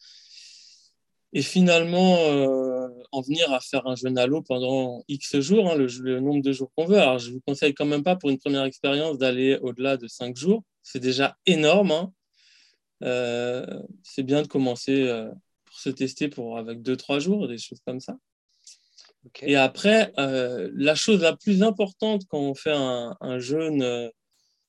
Et 1.33 1.41
finalement 1.41 2.17
en 3.11 3.21
venir 3.21 3.51
à 3.51 3.59
faire 3.59 3.85
un 3.87 3.95
jeûne 3.95 4.17
à 4.17 4.27
l'eau 4.27 4.41
pendant 4.41 5.03
X 5.07 5.39
jours, 5.39 5.69
hein, 5.71 5.75
le, 5.75 6.19
nombre 6.19 6.41
de 6.41 6.51
jours 6.51 6.71
qu'on 6.75 6.85
veut. 6.85 6.97
Alors, 6.97 7.19
je 7.19 7.31
vous 7.31 7.41
conseille 7.41 7.73
quand 7.73 7.85
même 7.85 8.03
pas 8.03 8.15
pour 8.15 8.29
une 8.29 8.37
première 8.37 8.63
expérience 8.63 9.17
d'aller 9.17 9.57
au-delà 9.61 9.97
de 9.97 10.07
5 10.07 10.35
jours. 10.35 10.63
C'est 10.83 10.99
déjà 10.99 11.37
énorme. 11.45 11.91
Hein. 11.91 12.13
Euh, 13.03 13.81
c'est 14.03 14.23
bien 14.23 14.41
de 14.41 14.47
commencer 14.47 15.03
euh, 15.03 15.29
pour 15.65 15.79
se 15.79 15.89
tester 15.89 16.27
pour, 16.29 16.57
avec 16.57 16.81
2-3 16.81 17.19
jours, 17.19 17.47
des 17.47 17.57
choses 17.57 17.81
comme 17.85 17.99
ça. 17.99 18.17
Et 19.41 19.57
après, 19.57 20.13
la 20.15 20.95
chose 20.95 21.21
la 21.21 21.35
plus 21.35 21.61
importante 21.61 22.23
quand 22.29 22.39
on 22.39 22.55
fait 22.55 22.73
un, 22.73 23.39
jeûne 23.39 24.09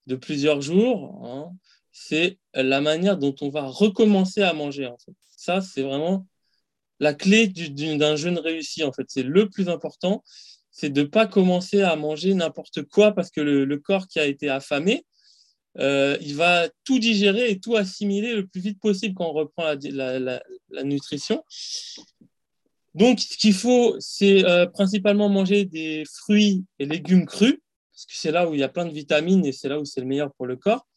de 0.06 0.16
plusieurs 0.16 0.60
jours, 0.60 1.24
hein, 1.24 1.52
c'est 1.92 2.38
la 2.54 2.80
manière 2.80 3.18
dont 3.18 3.36
on 3.40 3.50
va 3.50 3.66
recommencer 3.66 4.42
à 4.42 4.52
manger. 4.54 4.86
En 4.86 4.98
fait. 4.98 5.12
Ça, 5.36 5.60
c'est 5.60 5.82
vraiment 5.82 6.26
la 7.00 7.14
clé 7.14 7.46
d'un 7.48 8.16
jeûne 8.16 8.38
réussi, 8.38 8.82
en 8.82 8.92
fait. 8.92 9.06
C'est 9.08 9.22
le 9.22 9.48
plus 9.48 9.68
important, 9.68 10.22
c'est 10.70 10.90
de 10.90 11.02
ne 11.02 11.06
pas 11.06 11.26
commencer 11.26 11.82
à 11.82 11.96
manger 11.96 12.34
n'importe 12.34 12.82
quoi 12.82 13.12
parce 13.12 13.30
que 13.30 13.40
le, 13.40 13.76
corps 13.78 14.06
qui 14.06 14.18
a 14.20 14.26
été 14.26 14.48
affamé, 14.48 15.04
euh, 15.78 16.16
il 16.20 16.34
va 16.34 16.68
tout 16.84 16.98
digérer 16.98 17.50
et 17.50 17.60
tout 17.60 17.76
assimiler 17.76 18.34
le 18.34 18.46
plus 18.46 18.60
vite 18.60 18.80
possible 18.80 19.14
quand 19.14 19.26
on 19.26 19.32
reprend 19.32 19.74
la, 19.84 20.42
nutrition. 20.84 21.44
Donc, 22.94 23.20
ce 23.20 23.36
qu'il 23.36 23.54
faut, 23.54 23.96
c'est 24.00 24.44
euh, 24.44 24.66
principalement 24.66 25.28
manger 25.28 25.64
des 25.64 26.04
fruits 26.12 26.64
et 26.78 26.86
légumes 26.86 27.26
crus, 27.26 27.58
parce 27.92 28.06
que 28.06 28.14
c'est 28.14 28.32
là 28.32 28.48
où 28.48 28.54
il 28.54 28.60
y 28.60 28.64
a 28.64 28.68
plein 28.68 28.86
de 28.86 28.92
vitamines 28.92 29.44
et 29.44 29.52
c'est 29.52 29.68
là 29.68 29.78
où 29.78 29.84
c'est 29.84 30.00
le 30.00 30.06
meilleur 30.06 30.32
pour 30.34 30.46
le 30.46 30.56
corps. 30.56 30.87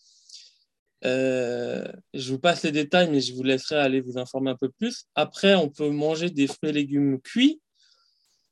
Euh, 1.04 1.84
je 2.14 2.32
vous 2.32 2.40
passe 2.40 2.64
les 2.64 2.72
détails, 2.72 3.10
mais 3.10 3.22
je 3.22 3.34
vous 3.34 3.44
laisserai 3.44 3.76
aller 3.76 4.02
vous 4.02 4.18
informer 4.18 4.52
un 4.52 4.56
peu 4.56 4.70
plus. 4.70 5.06
Après, 5.16 5.56
on 5.56 5.70
peut 5.70 5.90
manger 5.90 6.30
des 6.30 6.48
fruits 6.48 6.70
et 6.70 6.74
légumes 6.74 7.20
cuits. 7.22 7.62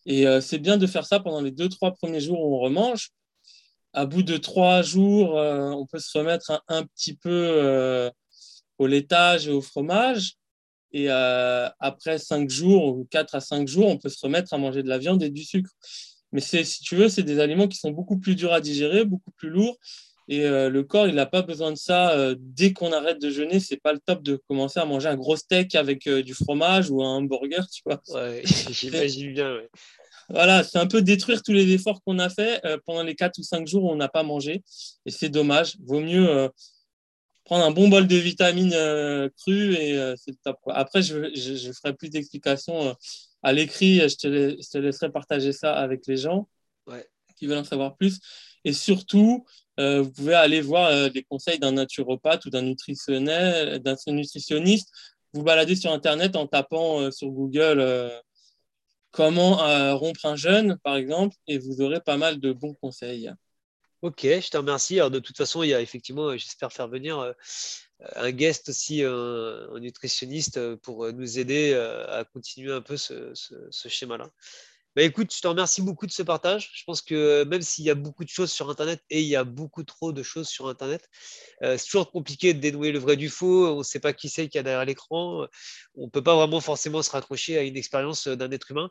Et 0.05 0.27
euh, 0.27 0.41
c'est 0.41 0.57
bien 0.57 0.77
de 0.77 0.87
faire 0.87 1.05
ça 1.05 1.19
pendant 1.19 1.41
les 1.41 1.51
deux, 1.51 1.69
trois 1.69 1.91
premiers 1.91 2.21
jours 2.21 2.39
où 2.41 2.55
on 2.55 2.59
remange. 2.59 3.09
À 3.93 4.05
bout 4.05 4.23
de 4.23 4.37
trois 4.37 4.81
jours, 4.81 5.37
euh, 5.37 5.69
on 5.71 5.85
peut 5.85 5.99
se 5.99 6.17
remettre 6.17 6.63
un, 6.67 6.83
petit 6.83 7.15
peu 7.15 8.09
au 8.77 8.87
laitage 8.87 9.47
et 9.47 9.51
au 9.51 9.61
fromage. 9.61 10.33
Et 10.91 11.09
après 11.09 12.17
cinq 12.17 12.49
jours, 12.49 12.97
ou 12.97 13.05
quatre 13.05 13.35
à 13.35 13.41
cinq 13.41 13.67
jours, 13.67 13.87
on 13.87 13.97
peut 13.97 14.09
se 14.09 14.19
remettre 14.25 14.53
à 14.53 14.57
manger 14.57 14.83
de 14.83 14.89
la 14.89 14.97
viande 14.97 15.21
et 15.21 15.29
du 15.29 15.43
sucre. 15.43 15.71
Mais 16.31 16.41
si 16.41 16.81
tu 16.81 16.95
veux, 16.95 17.09
c'est 17.09 17.23
des 17.23 17.39
aliments 17.39 17.67
qui 17.67 17.77
sont 17.77 17.91
beaucoup 17.91 18.17
plus 18.19 18.35
durs 18.35 18.53
à 18.53 18.61
digérer, 18.61 19.05
beaucoup 19.05 19.31
plus 19.31 19.49
lourds. 19.49 19.77
Et 20.31 20.45
euh, 20.45 20.69
le 20.69 20.83
corps, 20.83 21.07
il 21.07 21.15
n'a 21.15 21.25
pas 21.25 21.41
besoin 21.41 21.71
de 21.71 21.77
ça. 21.77 22.11
Euh, 22.11 22.35
dès 22.37 22.71
qu'on 22.71 22.93
arrête 22.93 23.19
de 23.19 23.31
jeûner, 23.31 23.59
c'est 23.59 23.77
pas 23.77 23.93
le 23.93 23.99
top 23.99 24.21
de 24.21 24.39
commencer 24.47 24.79
à 24.79 24.85
manger 24.85 25.07
un 25.09 25.15
gros 25.15 25.35
steak 25.35 25.73
avec 25.73 26.05
euh, 26.05 26.21
du 26.21 26.35
fromage 26.35 26.91
ou 26.91 27.01
un 27.01 27.15
hamburger, 27.15 27.67
tu 27.67 27.81
vois. 27.83 27.99
Ouais, 28.09 28.43
j'imagine 28.69 29.33
bien. 29.33 29.53
Ouais. 29.53 29.69
Voilà, 30.31 30.63
c'est 30.63 30.77
un 30.77 30.85
peu 30.85 31.01
détruire 31.01 31.41
tous 31.41 31.53
les 31.53 31.73
efforts 31.73 32.03
qu'on 32.03 32.19
a 32.19 32.29
fait 32.29 32.61
pendant 32.85 33.01
les 33.01 33.15
4 33.15 33.39
ou 33.39 33.41
5 33.41 33.65
jours 33.65 33.85
où 33.85 33.89
on 33.89 33.95
n'a 33.95 34.09
pas 34.09 34.21
mangé. 34.21 34.61
Et 35.07 35.09
c'est 35.09 35.29
dommage. 35.29 35.75
Vaut 35.83 36.01
mieux 36.01 36.51
prendre 37.45 37.65
un 37.65 37.71
bon 37.71 37.87
bol 37.89 38.05
de 38.05 38.15
vitamines 38.15 38.77
crues 39.39 39.73
et 39.73 39.97
c'est 40.17 40.29
le 40.29 40.37
top. 40.43 40.59
Après, 40.67 41.01
je, 41.01 41.33
je, 41.33 41.71
ferai 41.71 41.95
plus 41.95 42.11
d'explications 42.11 42.95
à 43.41 43.53
l'écrit. 43.53 44.07
Je, 44.07 44.17
te 44.17 44.77
laisserai 44.77 45.11
partager 45.11 45.51
ça 45.51 45.73
avec 45.73 46.05
les 46.05 46.17
gens 46.17 46.47
qui 47.35 47.47
veulent 47.47 47.57
en 47.57 47.63
savoir 47.63 47.95
plus. 47.95 48.19
Et 48.65 48.73
surtout, 48.73 49.45
euh, 49.79 50.01
vous 50.01 50.11
pouvez 50.11 50.33
aller 50.33 50.61
voir 50.61 50.87
euh, 50.87 51.09
les 51.13 51.23
conseils 51.23 51.57
d'un 51.57 51.71
naturopathe 51.71 52.45
ou 52.45 52.49
d'un 52.49 52.63
nutritionniste. 52.63 54.91
Vous 55.33 55.43
baladez 55.43 55.75
sur 55.75 55.91
Internet 55.91 56.35
en 56.35 56.47
tapant 56.47 56.99
euh, 56.99 57.11
sur 57.11 57.29
Google 57.29 58.11
comment 59.11 59.57
rompre 59.97 60.25
un 60.25 60.35
jeûne, 60.35 60.77
par 60.83 60.95
exemple, 60.95 61.35
et 61.47 61.57
vous 61.57 61.81
aurez 61.81 61.99
pas 61.99 62.17
mal 62.17 62.39
de 62.39 62.51
bons 62.51 62.75
conseils. 62.75 63.31
Ok, 64.03 64.21
je 64.21 64.49
te 64.49 64.57
remercie. 64.57 64.99
Alors, 64.99 65.09
de 65.09 65.19
toute 65.19 65.35
façon, 65.35 65.63
il 65.63 65.69
y 65.69 65.73
a 65.73 65.81
effectivement, 65.81 66.37
j'espère 66.37 66.71
faire 66.71 66.87
venir 66.87 67.33
un 68.15 68.31
guest 68.31 68.69
aussi, 68.69 69.03
un, 69.03 69.79
nutritionniste, 69.79 70.75
pour 70.77 71.11
nous 71.11 71.39
aider 71.39 71.73
à 71.73 72.23
continuer 72.23 72.71
un 72.71 72.81
peu 72.81 72.97
ce 72.97 73.33
schéma-là. 73.87 74.29
Bah, 74.95 75.03
écoute, 75.03 75.33
je 75.33 75.39
te 75.39 75.47
remercie 75.47 75.81
beaucoup 75.83 76.07
de 76.07 76.11
ce 76.11 76.23
partage. 76.23 76.71
Je 76.73 76.83
pense 76.83 77.01
que 77.01 77.43
même 77.43 77.61
s'il 77.61 77.85
y 77.85 77.91
a 77.91 77.95
beaucoup 77.95 78.23
de 78.23 78.29
choses 78.29 78.51
sur 78.51 78.69
Internet 78.71 79.01
et 79.11 79.21
il 79.21 79.27
y 79.27 79.35
a 79.35 79.43
beaucoup 79.43 79.83
trop 79.83 80.11
de 80.11 80.23
choses 80.23 80.47
sur 80.49 80.67
Internet, 80.67 81.07
euh, 81.63 81.77
c'est 81.77 81.85
toujours 81.85 82.11
compliqué 82.11 82.55
de 82.55 82.59
dénouer 82.59 82.91
le 82.91 82.97
vrai 82.97 83.15
du 83.15 83.29
faux. 83.29 83.67
On 83.67 83.77
ne 83.79 83.83
sait 83.83 83.99
pas 83.99 84.13
qui 84.13 84.29
c'est 84.29 84.47
qu'il 84.47 84.57
y 84.57 84.59
a 84.59 84.63
derrière 84.63 84.85
l'écran. 84.85 85.45
On 85.95 86.05
ne 86.05 86.09
peut 86.09 86.23
pas 86.23 86.35
vraiment 86.35 86.59
forcément 86.59 87.03
se 87.03 87.11
raccrocher 87.11 87.57
à 87.57 87.61
une 87.61 87.77
expérience 87.77 88.27
d'un 88.27 88.49
être 88.51 88.71
humain. 88.71 88.89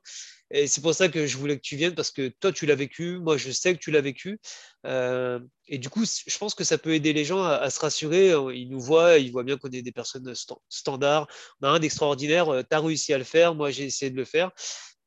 Et 0.50 0.66
c'est 0.68 0.80
pour 0.80 0.94
ça 0.94 1.08
que 1.08 1.26
je 1.26 1.36
voulais 1.36 1.56
que 1.56 1.62
tu 1.62 1.76
viennes 1.76 1.94
parce 1.94 2.10
que 2.12 2.28
toi, 2.28 2.52
tu 2.52 2.64
l'as 2.64 2.76
vécu. 2.76 3.18
Moi, 3.18 3.36
je 3.36 3.50
sais 3.50 3.74
que 3.74 3.80
tu 3.80 3.90
l'as 3.90 4.00
vécu. 4.00 4.40
Euh, 4.86 5.40
et 5.66 5.78
du 5.78 5.90
coup, 5.90 6.04
je 6.04 6.38
pense 6.38 6.54
que 6.54 6.64
ça 6.64 6.78
peut 6.78 6.94
aider 6.94 7.12
les 7.12 7.24
gens 7.24 7.42
à, 7.42 7.68
se 7.70 7.80
rassurer. 7.80 8.32
Ils 8.54 8.70
nous 8.70 8.80
voient, 8.80 9.18
ils 9.18 9.32
voient 9.32 9.44
bien 9.44 9.58
qu'on 9.58 9.70
est 9.70 9.82
des 9.82 9.92
personnes 9.92 10.32
standards. 10.68 11.26
On 11.60 11.66
a 11.66 11.70
un 11.70 11.80
d'extraordinaire. 11.80 12.46
Tu 12.70 12.76
as 12.76 12.80
réussi 12.80 13.12
à 13.12 13.18
le 13.18 13.24
faire. 13.24 13.54
Moi, 13.54 13.70
j'ai 13.70 13.84
essayé 13.84 14.10
de 14.10 14.16
le 14.16 14.24
faire. 14.24 14.52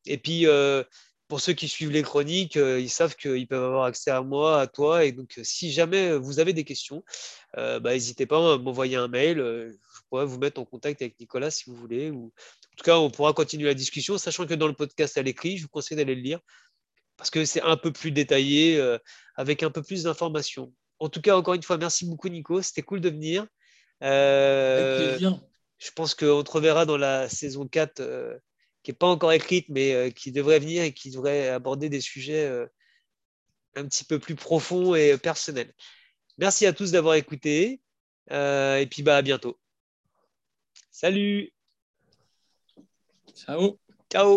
Et 0.05 0.17
puis, 0.17 0.47
euh, 0.47 0.83
pour 1.27 1.41
ceux 1.41 1.53
qui 1.53 1.67
suivent 1.67 1.91
les 1.91 2.03
chroniques, 2.03 2.57
euh, 2.57 2.79
ils 2.79 2.89
savent 2.89 3.15
qu'ils 3.15 3.47
peuvent 3.47 3.63
avoir 3.63 3.85
accès 3.85 4.11
à 4.11 4.21
moi, 4.21 4.59
à 4.59 4.67
toi. 4.67 5.05
Et 5.05 5.11
donc, 5.11 5.39
si 5.43 5.71
jamais 5.71 6.17
vous 6.17 6.39
avez 6.39 6.53
des 6.53 6.63
questions, 6.63 7.03
euh, 7.57 7.79
bah, 7.79 7.93
n'hésitez 7.93 8.25
pas 8.25 8.53
à 8.53 8.57
m'envoyer 8.57 8.97
un 8.97 9.07
mail. 9.07 9.37
je 9.37 9.99
pourrais 10.09 10.25
vous 10.25 10.39
mettre 10.39 10.59
en 10.59 10.65
contact 10.65 11.01
avec 11.01 11.19
Nicolas 11.19 11.51
si 11.51 11.69
vous 11.69 11.75
voulez. 11.75 12.11
Ou... 12.11 12.25
En 12.25 12.75
tout 12.77 12.83
cas, 12.83 12.97
on 12.97 13.09
pourra 13.09 13.33
continuer 13.33 13.65
la 13.65 13.73
discussion, 13.73 14.17
sachant 14.17 14.45
que 14.45 14.53
dans 14.53 14.67
le 14.67 14.73
podcast 14.73 15.17
à 15.17 15.21
l'écrit, 15.21 15.57
je 15.57 15.63
vous 15.63 15.69
conseille 15.69 15.97
d'aller 15.97 16.15
le 16.15 16.21
lire 16.21 16.39
parce 17.17 17.29
que 17.29 17.45
c'est 17.45 17.61
un 17.61 17.77
peu 17.77 17.91
plus 17.91 18.11
détaillé, 18.11 18.81
avec 19.35 19.61
un 19.61 19.69
peu 19.69 19.83
plus 19.83 20.03
d'informations. 20.03 20.73
En 20.97 21.07
tout 21.07 21.21
cas, 21.21 21.35
encore 21.35 21.53
une 21.53 21.61
fois, 21.61 21.77
merci 21.77 22.05
beaucoup, 22.05 22.29
Nico. 22.29 22.63
C'était 22.63 22.81
cool 22.81 22.99
de 22.99 23.09
venir. 23.09 23.45
avec 23.99 25.17
plaisir. 25.19 25.39
Je 25.77 25.91
pense 25.91 26.15
qu'on 26.15 26.43
te 26.43 26.51
reverra 26.51 26.85
dans 26.85 26.97
la 26.97 27.29
saison 27.29 27.67
4 27.67 28.01
qui 28.83 28.91
n'est 28.91 28.97
pas 28.97 29.07
encore 29.07 29.31
écrite, 29.31 29.67
mais 29.69 29.93
euh, 29.93 30.09
qui 30.09 30.31
devrait 30.31 30.59
venir 30.59 30.83
et 30.83 30.93
qui 30.93 31.11
devrait 31.11 31.49
aborder 31.49 31.89
des 31.89 32.01
sujets 32.01 32.45
euh, 32.45 32.65
un 33.75 33.85
petit 33.85 34.03
peu 34.03 34.19
plus 34.19 34.35
profonds 34.35 34.95
et 34.95 35.17
personnels. 35.17 35.73
Merci 36.37 36.65
à 36.65 36.73
tous 36.73 36.91
d'avoir 36.91 37.15
écouté. 37.15 37.81
Euh, 38.31 38.77
et 38.77 38.87
puis 38.87 39.03
bah, 39.03 39.17
à 39.17 39.21
bientôt. 39.21 39.59
Salut. 40.89 41.53
Ciao. 43.35 43.79
Ciao. 44.11 44.29